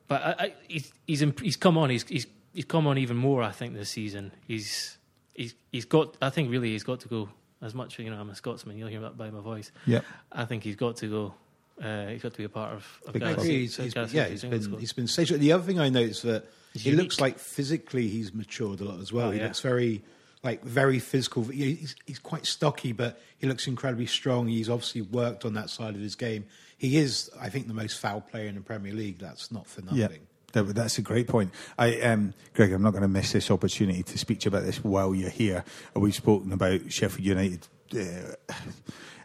but 0.08 0.22
I, 0.24 0.36
I, 0.46 0.54
he's 0.68 0.92
he's 1.06 1.22
imp- 1.22 1.42
he's 1.42 1.58
come 1.58 1.78
on. 1.78 1.90
He's 1.90 2.04
he's 2.08 2.28
he's 2.54 2.66
come 2.66 2.88
on 2.88 2.98
even 2.98 3.18
more. 3.18 3.44
I 3.44 3.52
think 3.52 3.76
this 3.76 3.90
season. 3.90 4.32
He's 4.48 4.98
he's 5.34 5.54
he's 5.72 5.86
got. 5.86 6.18
I 6.22 6.32
think 6.32 6.50
really 6.50 6.72
he's 6.72 6.84
got 6.84 7.02
to 7.02 7.08
go. 7.08 7.30
As 7.62 7.74
much 7.74 7.98
you 7.98 8.10
know, 8.10 8.20
I'm 8.20 8.30
a 8.30 8.36
Scotsman. 8.36 8.78
You'll 8.78 8.90
hear 8.90 9.02
that 9.02 9.18
by 9.18 9.30
my 9.30 9.40
voice. 9.40 9.72
Yep. 9.88 10.04
I 10.32 10.46
think 10.46 10.64
he's 10.64 10.76
got 10.76 10.98
to 10.98 11.08
go. 11.10 11.34
Uh, 11.82 12.08
he's 12.08 12.22
got 12.22 12.32
to 12.32 12.38
be 12.38 12.44
a 12.44 12.50
part 12.50 12.74
of. 12.74 13.02
of 13.08 13.22
I 13.22 13.32
agree. 13.32 13.62
He's, 13.62 13.78
he's, 13.78 13.96
yeah, 14.14 14.26
he's 14.26 14.42
been 14.42 14.80
he's 14.80 14.94
been 14.94 15.08
stage. 15.08 15.30
The 15.30 15.52
other 15.52 15.64
thing 15.64 15.80
I 15.80 15.90
noticed 15.90 16.24
that 16.24 16.46
he 16.74 16.92
looks 16.92 17.22
like 17.22 17.40
physically 17.40 18.08
he's 18.08 18.34
matured 18.34 18.82
a 18.82 18.86
lot 18.86 19.00
as 19.00 19.14
well. 19.14 19.28
Oh, 19.28 19.32
he 19.32 19.40
yeah. 19.40 19.46
looks 19.46 19.62
very 19.62 20.04
like 20.46 20.64
very 20.64 21.00
physical. 21.00 21.44
He's, 21.44 21.96
he's 22.06 22.20
quite 22.20 22.46
stocky, 22.46 22.94
but 22.94 23.20
he 23.40 23.48
looks 23.48 23.68
incredibly 23.68 24.06
strong. 24.06 24.48
He's 24.48 24.70
obviously 24.70 25.02
worked 25.02 25.44
on 25.44 25.56
that 25.56 25.72
side 25.72 25.96
of 25.96 26.02
his 26.02 26.16
game. 26.16 26.46
He 26.78 26.98
is, 26.98 27.32
I 27.42 27.50
think, 27.50 27.68
the 27.68 27.74
most 27.74 28.00
foul 28.00 28.22
player 28.22 28.48
in 28.48 28.56
the 28.56 28.62
Premier 28.62 28.94
League. 28.94 29.18
That's 29.18 29.52
not 29.52 29.66
for 29.66 29.82
nothing. 29.82 30.28
Yeah, 30.54 30.62
that's 30.62 30.98
a 31.00 31.02
great 31.02 31.28
point. 31.28 31.52
I, 31.78 32.00
um, 32.02 32.34
Greg, 32.54 32.72
I'm 32.72 32.84
not 32.84 32.92
going 32.92 33.02
to 33.02 33.10
miss 33.10 33.34
this 33.34 33.50
opportunity 33.50 34.04
to 34.04 34.18
speak 34.18 34.40
to 34.42 34.46
you 34.46 34.56
about 34.56 34.66
this 34.66 34.84
while 34.84 35.16
you're 35.16 35.30
here. 35.30 35.66
We've 35.96 36.16
spoken 36.16 36.54
about 36.54 36.92
Sheffield 36.92 37.26
United 37.26 37.68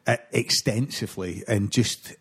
uh, 0.06 0.16
extensively 0.32 1.44
and 1.46 1.70
just 1.70 2.14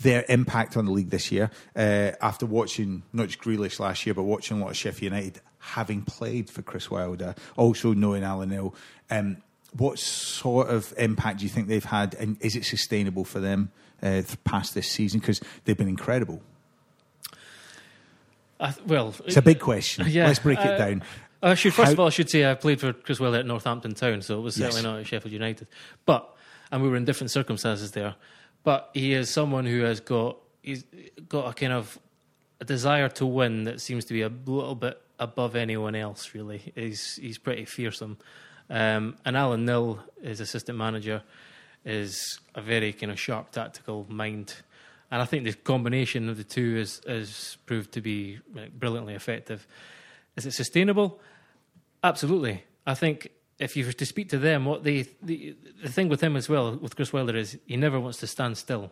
their 0.00 0.24
impact 0.28 0.76
on 0.76 0.86
the 0.86 0.92
league 0.92 1.10
this 1.10 1.30
year. 1.30 1.50
Uh, 1.74 2.12
after 2.20 2.46
watching 2.46 3.04
not 3.12 3.28
just 3.28 3.40
Grealish 3.40 3.78
last 3.78 4.04
year, 4.04 4.14
but 4.14 4.24
watching 4.24 4.58
a 4.58 4.60
lot 4.60 4.70
of 4.70 4.76
Sheffield 4.76 5.12
United, 5.12 5.40
having 5.58 6.02
played 6.02 6.48
for 6.50 6.62
Chris 6.62 6.90
Wilder, 6.90 7.34
also 7.56 7.92
knowing 7.92 8.22
Alan 8.22 8.50
Knill. 8.50 8.74
Um, 9.10 9.38
what 9.76 9.98
sort 9.98 10.68
of 10.70 10.94
impact 10.96 11.38
do 11.40 11.44
you 11.44 11.50
think 11.50 11.68
they've 11.68 11.84
had, 11.84 12.14
and 12.14 12.36
is 12.40 12.56
it 12.56 12.64
sustainable 12.64 13.24
for 13.24 13.38
them 13.40 13.70
uh, 14.02 14.22
past 14.44 14.74
this 14.74 14.90
season? 14.90 15.20
Because 15.20 15.40
they've 15.64 15.76
been 15.76 15.88
incredible. 15.88 16.40
Th- 18.60 18.74
well, 18.86 19.14
It's 19.26 19.36
a 19.36 19.42
big 19.42 19.60
question. 19.60 20.06
Yeah, 20.08 20.26
Let's 20.26 20.38
break 20.40 20.58
it 20.58 20.66
uh, 20.66 20.78
down. 20.78 21.02
I 21.42 21.54
should 21.54 21.72
first 21.74 21.86
How- 21.88 21.92
of 21.92 22.00
all, 22.00 22.06
I 22.06 22.10
should 22.10 22.28
say 22.30 22.50
I 22.50 22.54
played 22.54 22.80
for 22.80 22.92
Chris 22.92 23.20
Wilder 23.20 23.38
at 23.38 23.46
Northampton 23.46 23.94
Town, 23.94 24.22
so 24.22 24.38
it 24.38 24.42
was 24.42 24.58
Yes. 24.58 24.72
certainly 24.74 24.90
not 24.90 25.00
at 25.00 25.06
Sheffield 25.06 25.32
United. 25.32 25.68
But 26.04 26.34
and 26.72 26.82
we 26.82 26.88
were 26.88 26.96
in 26.96 27.04
different 27.04 27.30
circumstances 27.30 27.92
there. 27.92 28.16
But 28.64 28.90
he 28.92 29.12
is 29.12 29.30
someone 29.30 29.64
who 29.64 29.82
has 29.82 30.00
got 30.00 30.38
he's 30.62 30.84
got 31.28 31.48
a 31.48 31.54
kind 31.54 31.72
of 31.72 31.98
a 32.60 32.64
desire 32.64 33.08
to 33.10 33.24
win 33.26 33.64
that 33.64 33.80
seems 33.80 34.04
to 34.06 34.12
be 34.12 34.22
a 34.22 34.28
little 34.28 34.74
bit 34.74 35.00
above 35.18 35.56
anyone 35.56 35.94
else. 35.94 36.34
Really, 36.34 36.72
he's 36.74 37.16
he's 37.16 37.38
pretty 37.38 37.64
fearsome. 37.64 38.18
Um, 38.70 39.16
and 39.24 39.36
Alan 39.36 39.64
Knill, 39.64 40.00
his 40.22 40.40
assistant 40.40 40.76
manager, 40.76 41.22
is 41.84 42.38
a 42.54 42.60
very 42.60 42.92
kind 42.92 43.10
of 43.10 43.18
sharp 43.18 43.50
tactical 43.50 44.06
mind. 44.08 44.54
And 45.10 45.22
I 45.22 45.24
think 45.24 45.44
the 45.44 45.54
combination 45.54 46.28
of 46.28 46.36
the 46.36 46.44
two 46.44 46.76
is, 46.76 47.00
is 47.06 47.56
proved 47.64 47.92
to 47.92 48.02
be 48.02 48.40
brilliantly 48.78 49.14
effective. 49.14 49.66
Is 50.36 50.44
it 50.44 50.52
sustainable? 50.52 51.18
Absolutely. 52.04 52.64
I 52.86 52.94
think 52.94 53.30
if 53.58 53.76
you 53.76 53.86
were 53.86 53.92
to 53.92 54.06
speak 54.06 54.28
to 54.30 54.38
them, 54.38 54.66
what 54.66 54.84
they 54.84 55.06
the, 55.22 55.56
the 55.82 55.88
thing 55.88 56.08
with 56.08 56.20
him 56.20 56.36
as 56.36 56.48
well 56.48 56.76
with 56.76 56.94
Chris 56.94 57.12
Wilder 57.12 57.36
is 57.36 57.58
he 57.66 57.76
never 57.76 57.98
wants 57.98 58.18
to 58.18 58.26
stand 58.26 58.58
still. 58.58 58.90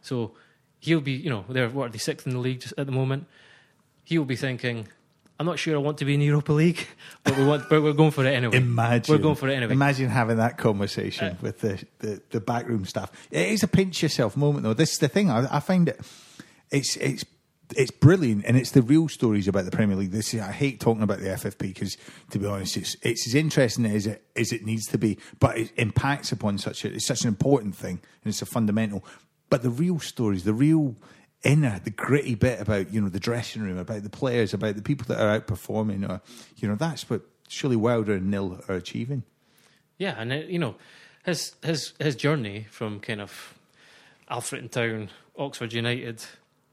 So 0.00 0.32
he'll 0.78 1.00
be, 1.00 1.12
you 1.12 1.28
know, 1.28 1.44
they're 1.48 1.68
what 1.68 1.88
are 1.88 1.92
they 1.92 1.98
sixth 1.98 2.26
in 2.26 2.32
the 2.32 2.38
league 2.38 2.64
at 2.78 2.86
the 2.86 2.92
moment. 2.92 3.26
He'll 4.04 4.24
be 4.24 4.36
thinking, 4.36 4.88
I'm 5.38 5.46
not 5.46 5.58
sure 5.58 5.74
I 5.76 5.78
want 5.78 5.98
to 5.98 6.04
be 6.04 6.14
in 6.14 6.20
the 6.20 6.26
Europa 6.26 6.52
League, 6.52 6.86
but 7.22 7.36
we 7.36 7.44
want, 7.44 7.68
but 7.68 7.80
we're 7.82 7.92
going 7.92 8.10
for 8.10 8.24
it 8.26 8.34
anyway. 8.34 8.56
Imagine 8.56 9.14
we're 9.14 9.22
going 9.22 9.36
for 9.36 9.48
it 9.48 9.54
anyway. 9.54 9.72
Imagine 9.72 10.08
having 10.08 10.38
that 10.38 10.58
conversation 10.58 11.28
Uh, 11.28 11.34
with 11.40 11.60
the, 11.60 11.84
the, 12.00 12.20
the 12.30 12.40
backroom 12.40 12.84
staff. 12.84 13.12
It 13.30 13.48
is 13.48 13.62
a 13.62 13.68
pinch 13.68 14.02
yourself 14.02 14.36
moment, 14.36 14.64
though. 14.64 14.74
This 14.74 14.92
is 14.92 14.98
the 14.98 15.08
thing. 15.08 15.30
I, 15.30 15.56
I 15.56 15.60
find 15.60 15.88
it. 15.88 16.00
It's 16.70 16.96
it's 16.96 17.24
it's 17.76 17.90
brilliant, 17.90 18.44
and 18.46 18.56
it's 18.56 18.72
the 18.72 18.82
real 18.82 19.08
stories 19.08 19.46
about 19.46 19.64
the 19.64 19.70
Premier 19.70 19.96
League. 19.96 20.10
This 20.10 20.34
is, 20.34 20.40
I 20.40 20.52
hate 20.52 20.80
talking 20.80 21.02
about 21.02 21.18
the 21.18 21.26
FFP 21.28 21.58
because, 21.58 21.96
to 22.30 22.38
be 22.38 22.46
honest, 22.46 22.76
it's 22.76 22.96
it's 23.02 23.26
as 23.26 23.34
interesting 23.34 23.84
as 23.86 24.06
it 24.06 24.24
as 24.36 24.52
it 24.52 24.64
needs 24.64 24.86
to 24.86 24.98
be, 24.98 25.18
but 25.38 25.56
it 25.56 25.72
impacts 25.76 26.32
upon 26.32 26.58
such 26.58 26.84
a 26.84 26.92
it's 26.94 27.06
such 27.06 27.22
an 27.22 27.28
important 27.28 27.76
thing, 27.76 28.00
and 28.24 28.30
it's 28.30 28.42
a 28.42 28.46
fundamental. 28.46 29.04
But 29.50 29.62
the 29.62 29.70
real 29.70 29.98
stories, 30.00 30.44
the 30.44 30.52
real 30.52 30.96
inner, 31.42 31.80
the 31.82 31.90
gritty 31.90 32.34
bit 32.34 32.60
about 32.60 32.92
you 32.92 33.00
know 33.00 33.08
the 33.08 33.20
dressing 33.20 33.62
room, 33.62 33.78
about 33.78 34.02
the 34.02 34.10
players, 34.10 34.54
about 34.54 34.76
the 34.76 34.82
people 34.82 35.06
that 35.08 35.20
are 35.20 35.40
outperforming, 35.40 36.08
or 36.08 36.20
you 36.56 36.68
know 36.68 36.76
that's 36.76 37.08
what 37.08 37.22
surely 37.48 37.76
Wilder 37.76 38.14
and 38.14 38.30
Knill 38.30 38.60
are 38.68 38.74
achieving. 38.74 39.22
Yeah, 39.98 40.14
and 40.16 40.32
it, 40.32 40.48
you 40.48 40.58
know, 40.58 40.76
his 41.24 41.54
his 41.62 41.92
his 41.98 42.16
journey 42.16 42.66
from 42.70 43.00
kind 43.00 43.20
of 43.20 43.54
Alfreton 44.30 44.70
Town, 44.70 45.10
Oxford 45.36 45.72
United, 45.72 46.24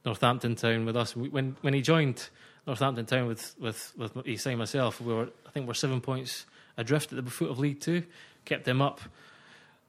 Northampton 0.05 0.55
Town 0.55 0.85
with 0.85 0.95
us. 0.95 1.15
When 1.15 1.57
when 1.61 1.73
he 1.73 1.81
joined 1.81 2.29
Northampton 2.67 3.05
Town 3.05 3.27
with 3.27 3.55
with 3.59 3.93
with 3.97 4.39
saying 4.39 4.57
myself, 4.57 5.01
we 5.01 5.13
were 5.13 5.29
I 5.47 5.51
think 5.51 5.67
we're 5.67 5.73
seven 5.73 6.01
points 6.01 6.45
adrift 6.77 7.13
at 7.13 7.23
the 7.23 7.31
foot 7.31 7.49
of 7.49 7.59
League 7.59 7.79
Two. 7.79 8.03
Kept 8.45 8.65
them 8.65 8.81
up 8.81 9.01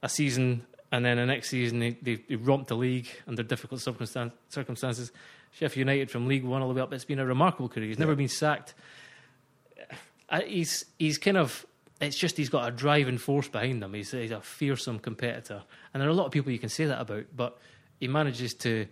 a 0.02 0.08
season, 0.08 0.66
and 0.92 1.04
then 1.04 1.16
the 1.16 1.26
next 1.26 1.50
season 1.50 1.78
they, 1.78 1.96
they, 2.02 2.16
they 2.28 2.36
romped 2.36 2.68
the 2.68 2.76
league 2.76 3.08
under 3.26 3.42
difficult 3.42 3.80
circumstan- 3.80 4.32
circumstances. 4.48 5.12
Sheffield 5.52 5.88
United 5.88 6.10
from 6.10 6.26
League 6.26 6.44
One 6.44 6.60
all 6.60 6.68
the 6.68 6.74
way 6.74 6.82
up. 6.82 6.92
It's 6.92 7.04
been 7.04 7.18
a 7.18 7.24
remarkable 7.24 7.68
career. 7.68 7.88
He's 7.88 7.98
never 7.98 8.14
been 8.14 8.28
sacked. 8.28 8.74
Uh, 10.28 10.40
he's 10.42 10.84
he's 10.98 11.18
kind 11.18 11.36
of 11.36 11.64
it's 12.00 12.16
just 12.16 12.36
he's 12.36 12.50
got 12.50 12.68
a 12.68 12.70
driving 12.70 13.18
force 13.18 13.48
behind 13.48 13.82
him. 13.82 13.94
He's, 13.94 14.10
he's 14.10 14.30
a 14.30 14.40
fearsome 14.40 14.98
competitor, 14.98 15.62
and 15.94 16.00
there 16.00 16.08
are 16.08 16.12
a 16.12 16.14
lot 16.14 16.26
of 16.26 16.32
people 16.32 16.52
you 16.52 16.58
can 16.58 16.68
say 16.68 16.84
that 16.84 17.00
about, 17.00 17.24
but 17.34 17.58
he 18.00 18.08
manages 18.08 18.54
to 18.54 18.86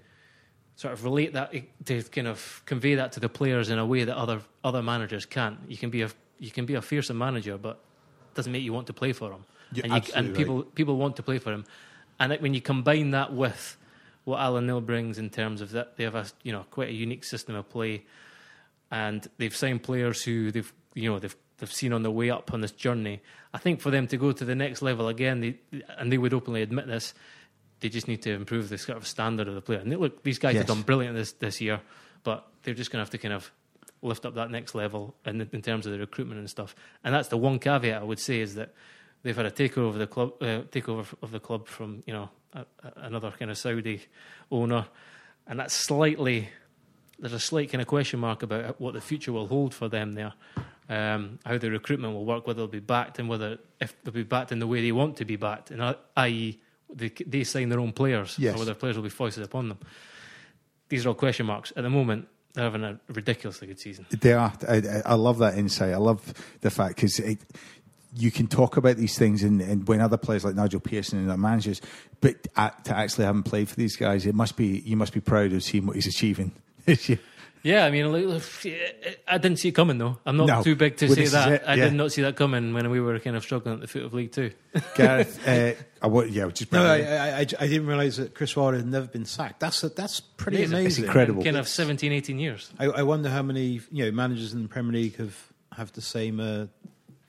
sort 0.76 0.94
of 0.94 1.04
relate 1.04 1.34
that 1.34 1.52
to 1.86 2.02
kind 2.04 2.26
of 2.26 2.62
convey 2.66 2.94
that 2.96 3.12
to 3.12 3.20
the 3.20 3.28
players 3.28 3.70
in 3.70 3.78
a 3.78 3.86
way 3.86 4.04
that 4.04 4.16
other 4.16 4.40
other 4.62 4.82
managers 4.82 5.26
can't. 5.26 5.58
You 5.68 5.76
can 5.76 5.90
be 5.90 6.02
a 6.02 6.10
you 6.38 6.50
can 6.50 6.66
be 6.66 6.74
a 6.74 6.82
fearsome 6.82 7.18
manager, 7.18 7.58
but 7.58 7.80
it 8.30 8.34
doesn't 8.34 8.52
make 8.52 8.62
you 8.62 8.72
want 8.72 8.86
to 8.86 8.92
play 8.92 9.12
for 9.12 9.30
him. 9.32 9.44
You're 9.72 9.84
and, 9.86 10.06
you, 10.06 10.14
and 10.14 10.34
people 10.34 10.62
people 10.62 10.96
want 10.96 11.16
to 11.16 11.22
play 11.22 11.38
for 11.38 11.52
him, 11.52 11.64
and 12.18 12.32
it, 12.32 12.42
when 12.42 12.54
you 12.54 12.60
combine 12.60 13.10
that 13.12 13.32
with 13.32 13.76
what 14.24 14.40
Alan 14.40 14.66
Knill 14.66 14.80
brings 14.80 15.18
in 15.18 15.30
terms 15.30 15.60
of 15.60 15.70
that 15.72 15.96
they 15.96 16.04
have 16.04 16.14
a 16.14 16.26
you 16.42 16.52
know 16.52 16.64
quite 16.70 16.88
a 16.88 16.92
unique 16.92 17.24
system 17.24 17.54
of 17.54 17.68
play, 17.68 18.04
and 18.90 19.28
they've 19.38 19.54
signed 19.54 19.82
players 19.82 20.22
who 20.22 20.50
they've 20.50 20.72
you 20.94 21.10
know 21.10 21.18
they've 21.18 21.36
they've 21.58 21.72
seen 21.72 21.92
on 21.92 22.02
their 22.02 22.10
way 22.10 22.30
up 22.30 22.52
on 22.52 22.60
this 22.60 22.72
journey. 22.72 23.20
I 23.52 23.58
think 23.58 23.80
for 23.80 23.90
them 23.90 24.06
to 24.08 24.16
go 24.16 24.32
to 24.32 24.44
the 24.44 24.54
next 24.54 24.82
level 24.82 25.08
again, 25.08 25.40
they, 25.40 25.56
and 25.96 26.10
they 26.10 26.18
would 26.18 26.34
openly 26.34 26.62
admit 26.62 26.88
this, 26.88 27.14
they 27.80 27.88
just 27.88 28.08
need 28.08 28.22
to 28.22 28.32
improve 28.32 28.68
the 28.68 28.78
sort 28.78 28.98
of 28.98 29.06
standard 29.06 29.46
of 29.46 29.54
the 29.54 29.60
player. 29.60 29.78
And 29.78 29.92
they, 29.92 29.96
look, 29.96 30.24
these 30.24 30.38
guys 30.38 30.54
Yes. 30.54 30.62
have 30.62 30.76
done 30.76 30.82
brilliant 30.82 31.14
this 31.14 31.32
this 31.32 31.60
year, 31.60 31.80
but 32.24 32.46
they're 32.62 32.74
just 32.74 32.90
going 32.90 32.98
to 32.98 33.02
have 33.04 33.10
to 33.10 33.18
kind 33.18 33.34
of 33.34 33.52
lift 34.02 34.26
up 34.26 34.34
that 34.34 34.50
next 34.50 34.74
level 34.74 35.14
in, 35.24 35.48
in 35.52 35.62
terms 35.62 35.86
of 35.86 35.92
the 35.92 35.98
recruitment 35.98 36.38
and 36.38 36.50
stuff. 36.50 36.74
And 37.04 37.14
that's 37.14 37.28
the 37.28 37.38
one 37.38 37.58
caveat 37.58 38.02
I 38.02 38.04
would 38.04 38.18
say 38.18 38.40
is 38.40 38.54
that 38.56 38.74
they've 39.24 39.34
had 39.36 39.46
a 39.46 39.50
takeover 39.50 39.88
of 39.88 39.94
the 39.98 40.06
club, 40.06 40.34
uh, 40.40 40.62
takeover 40.70 41.06
of 41.22 41.32
the 41.32 41.40
club 41.40 41.66
from 41.66 42.04
you 42.06 42.12
know 42.12 42.28
a, 42.52 42.60
a, 42.60 42.92
another 43.06 43.32
kind 43.32 43.50
of 43.50 43.58
Saudi 43.58 44.00
owner, 44.52 44.86
and 45.48 45.58
that's 45.58 45.74
slightly 45.74 46.48
there's 47.18 47.32
a 47.32 47.40
slight 47.40 47.70
kind 47.72 47.82
of 47.82 47.88
question 47.88 48.20
mark 48.20 48.42
about 48.42 48.80
what 48.80 48.94
the 48.94 49.00
future 49.00 49.32
will 49.32 49.46
hold 49.48 49.74
for 49.74 49.88
them 49.88 50.12
there. 50.12 50.32
Um, 50.88 51.38
how 51.46 51.56
the 51.56 51.70
recruitment 51.70 52.12
will 52.12 52.26
work, 52.26 52.46
whether 52.46 52.58
they'll 52.58 52.66
be 52.66 52.78
backed, 52.80 53.18
and 53.18 53.26
whether 53.28 53.58
if 53.80 53.94
they'll 54.04 54.12
be 54.12 54.22
backed 54.22 54.52
in 54.52 54.58
the 54.58 54.66
way 54.66 54.82
they 54.82 54.92
want 54.92 55.16
to 55.16 55.24
be 55.24 55.36
backed, 55.36 55.70
and 55.70 55.80
uh, 55.80 55.94
i.e., 56.18 56.60
they, 56.94 57.08
they 57.08 57.42
sign 57.44 57.70
their 57.70 57.80
own 57.80 57.92
players, 57.92 58.36
Yes. 58.38 58.54
or 58.54 58.58
whether 58.58 58.74
players 58.74 58.94
will 58.96 59.02
be 59.02 59.08
foisted 59.08 59.42
upon 59.44 59.68
them. 59.70 59.78
These 60.90 61.06
are 61.06 61.08
all 61.10 61.14
question 61.14 61.46
marks. 61.46 61.72
At 61.74 61.84
the 61.84 61.88
moment, 61.90 62.28
they're 62.52 62.64
having 62.64 62.84
a 62.84 63.00
ridiculously 63.08 63.66
good 63.68 63.80
season. 63.80 64.04
They 64.10 64.34
are. 64.34 64.52
I, 64.68 64.74
I- 64.76 65.02
I 65.06 65.14
love 65.14 65.38
that 65.38 65.56
insight. 65.56 65.94
I 65.94 65.96
love 65.96 66.34
the 66.60 66.70
fact 66.70 66.96
because 66.96 67.18
you 68.16 68.30
can 68.30 68.46
talk 68.46 68.76
about 68.76 68.96
these 68.96 69.18
things, 69.18 69.42
and, 69.42 69.60
and 69.60 69.86
when 69.88 70.00
other 70.00 70.16
players 70.16 70.44
like 70.44 70.54
Nigel 70.54 70.80
Pearson 70.80 71.18
and 71.18 71.28
their 71.30 71.36
managers, 71.36 71.80
but 72.20 72.44
to 72.54 72.94
actually 72.96 73.24
haven't 73.24 73.42
played 73.44 73.68
for 73.68 73.76
these 73.76 73.96
guys, 73.96 74.24
it 74.26 74.34
must 74.34 74.56
be 74.56 74.78
you 74.84 74.96
must 74.96 75.12
be 75.12 75.20
proud 75.20 75.52
of 75.52 75.62
seeing 75.62 75.86
what 75.86 75.96
he's 75.96 76.06
achieving 76.06 76.52
this 76.84 77.08
year. 77.08 77.18
Yeah, 77.62 77.86
I 77.86 77.90
mean, 77.90 78.04
I 79.26 79.38
didn't 79.38 79.56
see 79.56 79.68
it 79.68 79.72
coming 79.74 79.96
though. 79.96 80.18
I'm 80.26 80.36
not 80.36 80.46
No. 80.48 80.62
too 80.62 80.76
big 80.76 80.98
to 80.98 81.06
Well, 81.06 81.14
say 81.16 81.26
that. 81.28 81.52
it, 81.52 81.62
I 81.66 81.76
did 81.76 81.94
not 81.94 82.12
see 82.12 82.20
that 82.20 82.36
coming 82.36 82.74
when 82.74 82.90
we 82.90 83.00
were 83.00 83.18
kind 83.20 83.36
of 83.36 83.42
struggling 83.42 83.76
at 83.76 83.80
the 83.80 83.86
foot 83.86 84.02
of 84.04 84.12
League 84.12 84.32
Two. 84.32 84.50
Gareth, 84.94 85.48
uh, 85.48 85.72
I 86.02 86.06
want, 86.06 86.28
yeah, 86.30 86.46
just 86.48 86.70
No, 86.72 86.84
I, 86.84 86.98
bring 86.98 87.08
it 87.08 87.10
in. 87.10 87.20
I, 87.20 87.36
I, 87.38 87.38
I 87.40 87.66
didn't 87.66 87.86
realise 87.86 88.16
that 88.18 88.34
Chris 88.34 88.54
Wilder 88.54 88.76
had 88.76 88.86
never 88.86 89.06
been 89.06 89.24
sacked. 89.24 89.60
That's 89.60 89.82
a, 89.82 89.88
that's 89.88 90.20
pretty 90.20 90.58
Amazing. 90.58 90.74
amazing. 90.74 90.86
It's 91.04 91.06
incredible. 91.08 91.42
kind 91.42 91.56
of 91.56 91.66
17, 91.66 92.12
18 92.12 92.38
years. 92.38 92.70
I, 92.78 92.84
I 92.84 93.02
wonder 93.02 93.30
how 93.30 93.42
many 93.42 93.80
you 93.90 94.04
know 94.04 94.10
managers 94.12 94.52
in 94.52 94.62
the 94.62 94.68
Premier 94.68 94.92
League 94.92 95.16
have 95.16 95.34
have 95.74 95.90
the 95.92 96.02
same 96.02 96.40
uh, 96.40 96.66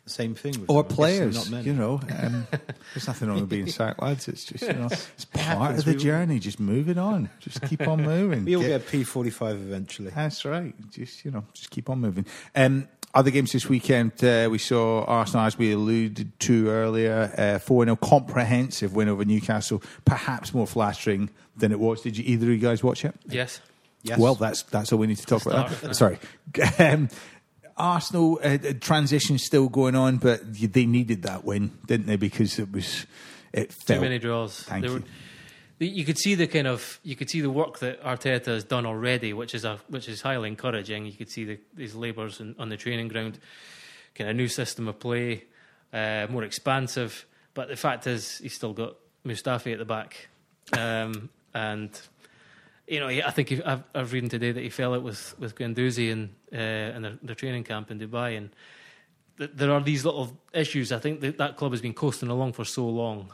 same 0.06 0.36
thing. 0.36 0.62
With 0.62 0.70
or 0.70 0.84
them. 0.84 0.96
Players, 0.96 1.36
not 1.36 1.50
many. 1.50 1.66
you 1.68 1.74
know. 1.74 2.00
Um, 2.26 2.48
there's 2.94 3.08
nothing 3.08 3.28
wrong 3.28 3.42
with 3.42 3.50
being 3.50 3.68
sacked, 3.68 4.02
lads. 4.02 4.28
It's 4.28 4.46
just 4.46 4.64
you 4.64 4.74
know, 4.74 4.88
it's 4.88 5.26
part 5.26 5.78
of 5.78 5.86
the 5.86 5.96
journey. 5.96 6.40
Just 6.40 6.60
moving 6.60 6.98
on. 6.98 7.30
Just 7.40 7.62
keep 7.64 7.88
on 7.88 8.04
moving. 8.14 8.46
We 8.46 8.56
all 8.56 8.62
Get- 8.62 8.82
get 8.82 8.88
P 8.88 9.04
forty 9.04 9.30
five 9.32 9.56
eventually. 9.58 10.12
That's 10.12 10.46
right. 10.46 10.74
Just 10.92 11.26
you 11.26 11.32
know, 11.32 11.44
just 11.54 11.70
keep 11.72 11.90
on 11.90 12.00
moving. 12.00 12.26
Um, 12.56 12.88
other 13.14 13.32
games 13.32 13.54
this 13.54 13.70
weekend, 13.70 14.22
uh, 14.26 14.50
we 14.52 14.58
saw 14.58 15.04
Arsenal, 15.06 15.46
as 15.46 15.58
we 15.58 15.72
alluded 15.72 16.38
to 16.42 16.68
earlier, 16.70 17.60
four 17.64 17.86
0 17.86 17.96
comprehensive 17.96 18.94
win 18.94 19.08
over 19.08 19.24
Newcastle. 19.24 19.82
Perhaps 20.04 20.54
more 20.54 20.68
flattering 20.68 21.30
than 21.56 21.72
it 21.72 21.80
was. 21.80 22.02
Did 22.02 22.18
you 22.18 22.26
either 22.28 22.48
of 22.48 22.52
you 22.52 22.58
guys 22.58 22.84
watch 22.84 23.06
it? 23.06 23.16
Yes. 23.26 23.62
Yes. 24.04 24.20
Well, 24.20 24.36
that's 24.36 24.64
that's 24.64 24.92
all 24.92 25.00
we 25.00 25.08
need 25.08 25.18
to 25.18 25.26
talk 25.26 25.46
about. 25.46 25.72
Start. 25.72 25.82
That. 25.82 25.96
Sorry. 25.96 26.20
Um, 26.80 27.10
Arsenal 27.78 28.40
uh, 28.44 28.58
transition 28.80 29.38
still 29.38 29.68
going 29.70 29.96
on, 29.96 30.18
but 30.18 30.42
they 30.54 30.86
needed 30.86 31.24
that 31.24 31.44
win, 31.44 31.72
didn't 31.86 32.08
they? 32.08 32.16
Because 32.16 32.58
it 32.60 32.72
was 32.72 33.06
it 33.52 33.74
felt, 33.74 34.00
Too 34.00 34.04
many 34.04 34.20
draws. 34.20 34.64
Thank 34.64 34.86
you. 34.86 34.94
were- 34.94 35.04
you 35.78 36.06
could 36.06 36.18
see 36.18 36.36
the 36.36 36.48
kind 36.48 36.68
of 36.68 37.00
you 37.04 37.18
could 37.18 37.30
see 37.30 37.42
the 37.42 37.50
work 37.50 37.80
that 37.80 38.02
Arteta 38.02 38.46
has 38.46 38.64
done 38.64 38.86
already, 38.86 39.34
which 39.34 39.54
is 39.54 39.66
a 39.66 39.78
which 39.90 40.08
is 40.08 40.22
highly 40.22 40.48
encouraging. 40.48 41.06
You 41.06 41.12
could 41.12 41.30
see 41.30 41.44
the, 41.44 41.60
his 41.78 41.96
labours 41.96 42.42
on 42.58 42.70
the 42.70 42.78
training 42.78 43.10
ground, 43.10 43.40
kind 44.14 44.30
of 44.30 44.36
new 44.38 44.48
system 44.48 44.88
of 44.88 45.00
play, 45.00 45.44
uh, 45.92 46.28
more 46.30 46.44
expansive. 46.44 47.26
But 47.54 47.68
the 47.68 47.76
fact 47.76 48.08
is, 48.08 48.38
he's 48.38 48.54
still 48.54 48.74
got 48.74 48.96
Mustafi 49.26 49.74
at 49.74 49.80
the 49.80 49.86
back, 49.86 50.30
um, 50.78 51.30
and 51.54 51.90
you 52.88 53.00
know, 53.00 53.08
I 53.08 53.32
think 53.32 53.52
I've, 53.66 53.84
I've 53.94 54.14
reading 54.14 54.30
today 54.30 54.52
that 54.52 54.62
he 54.62 54.70
fell 54.70 54.94
out 54.94 55.04
with 55.04 55.38
with 55.40 55.56
Guendouzi 55.56 56.12
in 56.12 56.30
uh, 56.54 56.96
in 56.96 57.02
their, 57.02 57.18
their 57.22 57.36
training 57.36 57.64
camp 57.64 57.90
in 57.92 58.00
Dubai, 58.00 58.38
and 58.38 58.50
th- 59.38 59.52
there 59.54 59.72
are 59.72 59.82
these 59.82 60.06
little 60.06 60.38
issues. 60.54 60.92
I 60.92 61.00
think 61.00 61.22
that 61.22 61.38
that 61.38 61.58
club 61.58 61.72
has 61.72 61.82
been 61.82 61.94
coasting 61.94 62.30
along 62.30 62.54
for 62.54 62.64
so 62.64 62.88
long 62.88 63.34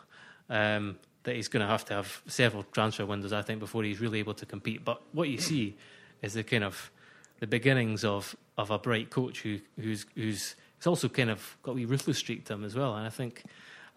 um, 0.50 0.98
that 1.24 1.36
he's 1.36 1.50
going 1.50 1.62
to 1.62 1.68
have 1.68 1.86
to 1.86 1.94
have 1.96 2.22
several 2.28 2.64
transfer 2.72 3.06
windows. 3.06 3.34
I 3.34 3.42
think 3.42 3.60
before 3.60 3.84
he's 3.84 4.00
really 4.00 4.20
able 4.20 4.34
to 4.36 4.46
compete. 4.46 4.86
But 4.86 5.02
what 5.12 5.28
you 5.28 5.38
see 5.38 5.76
is 6.22 6.34
the 6.34 6.44
kind 6.44 6.64
of 6.64 6.92
the 7.40 7.48
beginnings 7.48 8.06
of 8.06 8.36
of 8.58 8.72
a 8.72 8.80
bright 8.80 9.10
coach 9.10 9.42
who 9.42 9.60
who's 9.78 10.06
who's 10.16 10.56
he's 10.78 10.88
also 10.88 11.10
kind 11.10 11.30
of 11.30 11.58
got 11.62 11.72
a 11.72 11.76
wee 11.76 11.86
ruthless 11.86 12.18
streak 12.18 12.46
to 12.46 12.54
him 12.54 12.64
as 12.64 12.76
well. 12.76 12.96
And 12.96 13.06
I 13.06 13.10
think 13.10 13.44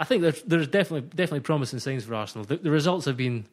I 0.00 0.04
think 0.04 0.22
there's 0.22 0.42
there's 0.42 0.66
definitely 0.66 1.08
definitely 1.10 1.40
promising 1.40 1.78
signs 1.78 2.04
for 2.04 2.16
Arsenal. 2.16 2.44
The, 2.44 2.56
the 2.56 2.72
results 2.72 3.04
have 3.06 3.16
been 3.16 3.46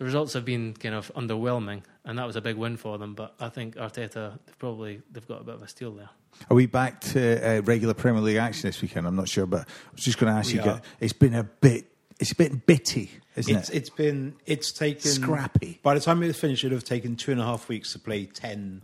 the 0.00 0.06
results 0.06 0.32
have 0.32 0.46
been 0.46 0.72
kind 0.72 0.94
of 0.94 1.12
underwhelming, 1.14 1.82
and 2.06 2.18
that 2.18 2.26
was 2.26 2.34
a 2.34 2.40
big 2.40 2.56
win 2.56 2.78
for 2.78 2.96
them. 2.96 3.12
But 3.14 3.34
I 3.38 3.50
think 3.50 3.76
Arteta 3.76 4.38
they've 4.46 4.58
probably 4.58 5.02
they've 5.12 5.28
got 5.28 5.42
a 5.42 5.44
bit 5.44 5.56
of 5.56 5.62
a 5.62 5.68
steal 5.68 5.92
there. 5.92 6.08
Are 6.48 6.54
we 6.54 6.64
back 6.64 7.02
to 7.12 7.58
uh, 7.58 7.60
regular 7.62 7.92
Premier 7.92 8.22
League 8.22 8.36
action 8.38 8.66
this 8.68 8.80
weekend? 8.80 9.06
I'm 9.06 9.14
not 9.14 9.28
sure, 9.28 9.44
but 9.44 9.60
I 9.60 9.92
was 9.92 10.02
just 10.02 10.16
going 10.16 10.32
to 10.32 10.38
ask 10.38 10.48
We 10.54 10.54
you. 10.58 10.62
are. 10.70 10.80
It's 11.00 11.12
been 11.12 11.34
a 11.34 11.44
bit. 11.44 11.84
It's 12.18 12.32
a 12.32 12.34
bit 12.34 12.64
bitty, 12.64 13.10
isn't 13.36 13.54
It's 13.54 13.68
it? 13.68 13.76
it's 13.76 13.90
been 13.90 14.36
it's 14.46 14.72
taken 14.72 15.10
Scrappy. 15.10 15.80
By 15.82 15.92
the 15.92 16.00
time 16.00 16.22
it 16.22 16.28
was 16.28 16.38
finished, 16.40 16.64
it'd 16.64 16.72
have 16.72 16.82
taken 16.84 17.14
two 17.16 17.32
and 17.32 17.40
a 17.40 17.44
half 17.44 17.68
weeks 17.68 17.92
to 17.92 17.98
play 17.98 18.24
ten, 18.24 18.80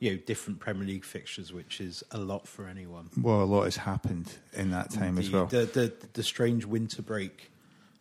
you 0.00 0.10
know, 0.10 0.16
different 0.26 0.60
Premier 0.60 0.86
League 0.86 1.04
fixtures, 1.06 1.50
which 1.50 1.80
is 1.80 2.04
a 2.10 2.18
lot 2.18 2.46
for 2.46 2.66
anyone. 2.68 3.08
Well, 3.18 3.42
a 3.42 3.44
lot 3.44 3.64
has 3.64 3.76
happened 3.76 4.30
in 4.52 4.70
that 4.72 4.90
time 4.90 5.14
the, 5.14 5.20
as 5.22 5.30
well. 5.30 5.46
The, 5.46 5.64
the 5.64 5.92
the 6.12 6.22
strange 6.22 6.66
winter 6.66 7.00
break, 7.00 7.50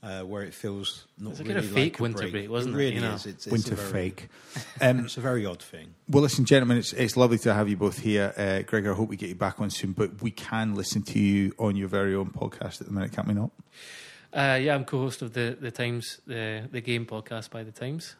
uh, 0.07 0.21
where 0.21 0.43
it 0.43 0.53
feels 0.53 1.05
not 1.17 1.31
It's 1.31 1.39
a 1.39 1.43
really 1.43 1.53
kind 1.55 1.65
of 1.65 1.71
like 1.71 1.83
fake 1.83 1.99
a 1.99 2.03
winter 2.03 2.19
break. 2.19 2.31
break, 2.31 2.49
wasn't 2.49 2.75
it, 2.75 2.77
really 2.77 2.95
you 2.95 3.01
know? 3.01 3.13
is. 3.13 3.25
It's, 3.25 3.45
it's 3.47 3.51
Winter 3.53 3.75
very, 3.75 3.91
fake. 3.91 4.29
Um, 4.81 4.99
It's 5.05 5.17
a 5.17 5.21
very 5.21 5.45
odd 5.45 5.61
thing. 5.61 5.87
well, 6.09 6.23
listen, 6.23 6.45
gentlemen, 6.45 6.77
it's 6.77 6.93
it's 6.93 7.17
lovely 7.17 7.37
to 7.39 7.53
have 7.53 7.67
you 7.69 7.77
both 7.77 7.99
here. 7.99 8.33
Uh, 8.37 8.61
Gregor, 8.69 8.93
I 8.93 8.95
hope 8.95 9.09
we 9.09 9.17
get 9.17 9.29
you 9.29 9.35
back 9.35 9.59
on 9.59 9.69
soon, 9.69 9.91
but 9.91 10.21
we 10.21 10.31
can 10.31 10.75
listen 10.75 11.01
to 11.03 11.19
you 11.19 11.53
on 11.59 11.75
your 11.75 11.89
very 11.89 12.15
own 12.15 12.29
podcast 12.31 12.79
at 12.81 12.87
the 12.87 12.93
minute, 12.93 13.11
can't 13.11 13.27
we 13.27 13.33
not? 13.33 13.51
Uh, 14.33 14.57
yeah, 14.61 14.75
I'm 14.75 14.85
co-host 14.85 15.21
of 15.21 15.33
the 15.33 15.57
the 15.59 15.71
Times 15.71 16.21
the 16.27 16.67
the 16.71 16.81
game 16.81 17.05
podcast 17.05 17.49
by 17.49 17.63
the 17.63 17.71
Times. 17.71 18.15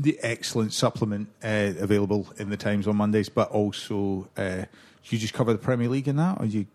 The 0.00 0.16
excellent 0.22 0.72
supplement 0.72 1.28
uh, 1.42 1.72
available 1.78 2.28
in 2.38 2.50
the 2.50 2.56
Times 2.56 2.86
on 2.86 2.96
Mondays, 2.96 3.28
but 3.28 3.50
also 3.50 4.28
uh, 4.36 4.64
you 5.04 5.18
just 5.18 5.34
cover 5.34 5.52
the 5.52 5.58
Premier 5.58 5.88
League 5.88 6.08
in 6.08 6.16
that, 6.16 6.40
or 6.40 6.46
you? 6.46 6.66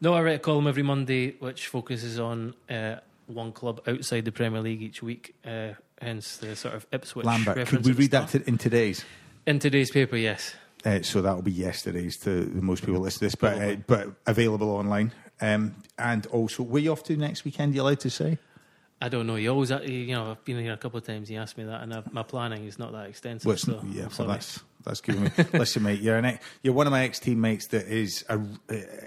No, 0.00 0.14
I 0.14 0.22
write 0.22 0.36
a 0.36 0.38
column 0.38 0.66
every 0.68 0.82
Monday 0.84 1.32
which 1.40 1.66
focuses 1.66 2.18
on 2.20 2.54
uh, 2.70 2.96
one 3.28 3.52
club 3.52 3.80
outside 3.86 4.24
the 4.24 4.32
Premier 4.32 4.60
League 4.60 4.82
each 4.82 5.02
week. 5.02 5.34
Uh, 5.44 5.70
hence 6.00 6.36
the 6.38 6.56
sort 6.56 6.74
of 6.74 6.86
Ipswich 6.92 7.26
Lambert, 7.26 7.56
reference 7.56 7.70
could 7.70 7.84
we 7.84 7.90
at 7.90 7.96
the 7.96 8.00
read 8.02 8.10
that 8.12 8.28
start. 8.30 8.48
in 8.48 8.58
today's? 8.58 9.04
In 9.46 9.58
today's 9.58 9.90
paper, 9.90 10.16
yes. 10.16 10.54
Uh, 10.84 11.02
so 11.02 11.22
that 11.22 11.34
will 11.34 11.42
be 11.42 11.52
yesterday's 11.52 12.16
to 12.18 12.44
the 12.44 12.62
most 12.62 12.84
people 12.84 13.00
listen 13.00 13.18
to 13.18 13.24
this, 13.26 13.34
but 13.34 13.60
uh, 13.60 13.76
but 13.86 14.08
available 14.26 14.70
online. 14.70 15.12
Um, 15.40 15.76
and 15.98 16.26
also, 16.26 16.62
were 16.62 16.78
you 16.78 16.92
off 16.92 17.02
to 17.04 17.16
next 17.16 17.44
weekend? 17.44 17.74
You 17.74 17.82
allowed 17.82 18.00
to 18.00 18.10
say? 18.10 18.38
I 19.00 19.08
don't 19.08 19.26
know. 19.26 19.36
You 19.36 19.50
always, 19.50 19.70
uh, 19.70 19.80
you 19.80 20.14
know, 20.14 20.32
I've 20.32 20.44
been 20.44 20.58
here 20.58 20.72
a 20.72 20.76
couple 20.76 20.98
of 20.98 21.04
times. 21.04 21.30
You 21.30 21.38
asked 21.38 21.56
me 21.56 21.64
that, 21.64 21.82
and 21.82 21.94
I've, 21.94 22.12
my 22.12 22.24
planning 22.24 22.64
is 22.64 22.78
not 22.78 22.92
that 22.92 23.06
extensive. 23.06 23.46
Well, 23.46 23.56
so 23.56 23.80
yeah, 23.86 24.02
I'm 24.02 24.08
well, 24.08 24.10
sorry. 24.10 24.28
that's 24.28 24.60
that's 24.82 25.00
giving 25.00 25.24
me. 25.24 25.30
Listen, 25.52 25.84
mate, 25.84 26.00
you're 26.00 26.16
an 26.16 26.24
ex, 26.24 26.44
you're 26.62 26.74
one 26.74 26.86
of 26.86 26.90
my 26.90 27.04
ex 27.04 27.20
teammates 27.20 27.68
that 27.68 27.86
is 27.86 28.24
a, 28.28 28.40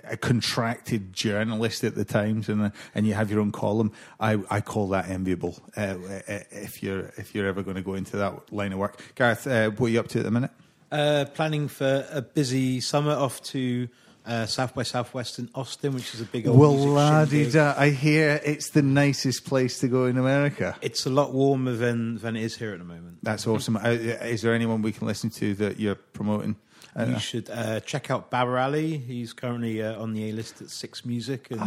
a 0.05 0.15
contracted 0.15 1.11
journalist 1.11 1.83
at 1.83 1.95
the 1.95 2.05
Times, 2.05 2.47
and 2.47 2.61
uh, 2.61 2.69
and 2.95 3.05
you 3.05 3.13
have 3.15 3.29
your 3.29 3.41
own 3.41 3.51
column. 3.51 3.91
I, 4.19 4.39
I 4.49 4.61
call 4.61 4.87
that 4.89 5.09
enviable. 5.09 5.59
Uh, 5.75 5.95
if 6.27 6.81
you're 6.81 7.11
if 7.17 7.35
you're 7.35 7.47
ever 7.47 7.61
going 7.61 7.75
to 7.75 7.81
go 7.81 7.95
into 7.95 8.15
that 8.17 8.53
line 8.53 8.71
of 8.71 8.79
work, 8.79 9.01
Gareth, 9.15 9.45
uh, 9.45 9.71
what 9.71 9.87
are 9.87 9.89
you 9.89 9.99
up 9.99 10.07
to 10.09 10.19
at 10.19 10.25
the 10.25 10.31
minute? 10.31 10.51
Uh, 10.89 11.25
planning 11.33 11.67
for 11.67 12.05
a 12.11 12.21
busy 12.21 12.79
summer 12.79 13.11
off 13.11 13.41
to 13.43 13.89
uh, 14.25 14.45
South 14.45 14.73
by 14.75 14.83
Southwest 14.83 15.39
in 15.39 15.49
Austin, 15.55 15.93
which 15.93 16.13
is 16.13 16.21
a 16.21 16.25
big 16.25 16.47
old 16.47 16.57
Well, 16.59 16.73
music 16.73 16.89
laddie, 16.91 17.29
shindig. 17.43 17.53
da, 17.53 17.73
I 17.77 17.89
hear 17.89 18.39
it's 18.45 18.69
the 18.69 18.81
nicest 18.81 19.45
place 19.45 19.79
to 19.79 19.87
go 19.87 20.05
in 20.05 20.17
America. 20.17 20.75
It's 20.81 21.05
a 21.05 21.09
lot 21.09 21.33
warmer 21.33 21.73
than 21.73 22.17
than 22.17 22.35
it 22.35 22.43
is 22.43 22.57
here 22.57 22.71
at 22.73 22.79
the 22.79 22.85
moment. 22.85 23.17
That's 23.23 23.47
awesome. 23.47 23.77
Uh, 23.77 23.89
is 23.89 24.41
there 24.41 24.53
anyone 24.53 24.81
we 24.81 24.91
can 24.91 25.07
listen 25.07 25.29
to 25.31 25.53
that 25.55 25.79
you're 25.79 25.95
promoting? 25.95 26.55
Uh, 26.95 27.05
You 27.05 27.19
should 27.19 27.49
uh, 27.49 27.79
check 27.81 28.11
out 28.11 28.29
Baber 28.29 28.57
Ali. 28.59 28.97
He's 28.97 29.31
currently 29.33 29.81
uh, 29.81 30.01
on 30.01 30.13
the 30.13 30.29
A 30.29 30.31
list 30.33 30.61
at 30.61 30.69
Six 30.69 31.05
Music 31.05 31.47
and, 31.51 31.61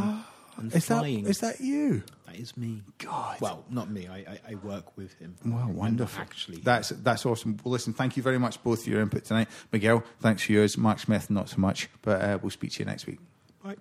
and 0.56 0.74
is 0.74 0.86
that 0.86 0.98
flying. 0.98 1.26
is 1.26 1.40
that 1.40 1.60
you? 1.60 2.02
that 2.34 2.40
is 2.40 2.56
me. 2.56 2.82
God. 2.98 3.40
Well, 3.40 3.64
not 3.70 3.90
me. 3.90 4.08
I, 4.08 4.16
I, 4.16 4.40
I 4.50 4.54
work 4.56 4.96
with 4.96 5.14
him. 5.14 5.36
Well, 5.44 5.68
wonderful. 5.68 6.20
Actually, 6.20 6.58
that's 6.58 6.90
that's 6.90 7.24
awesome. 7.26 7.58
Well, 7.62 7.72
listen, 7.72 7.92
thank 7.92 8.16
you 8.16 8.22
very 8.22 8.38
much 8.38 8.62
both 8.62 8.84
for 8.84 8.90
your 8.90 9.00
input 9.00 9.24
tonight, 9.24 9.48
Miguel. 9.72 10.04
Thanks 10.20 10.42
for 10.42 10.52
yours, 10.52 10.76
Mark 10.76 10.98
Smith, 10.98 11.30
not 11.30 11.48
so 11.48 11.58
much, 11.58 11.88
but 12.02 12.20
uh, 12.20 12.38
we'll 12.42 12.50
speak 12.50 12.72
to 12.72 12.80
you 12.80 12.84
next 12.84 13.06
week. 13.06 13.18
Right. 13.62 13.78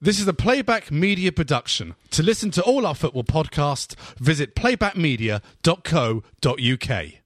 This 0.00 0.20
is 0.20 0.28
a 0.28 0.34
Playback 0.34 0.90
Media 0.90 1.32
production. 1.32 1.94
To 2.10 2.22
listen 2.22 2.50
to 2.52 2.62
all 2.62 2.86
our 2.86 2.94
football 2.94 3.24
podcasts, 3.24 3.96
visit 4.18 4.54
playbackmedia.co.uk. 4.54 7.25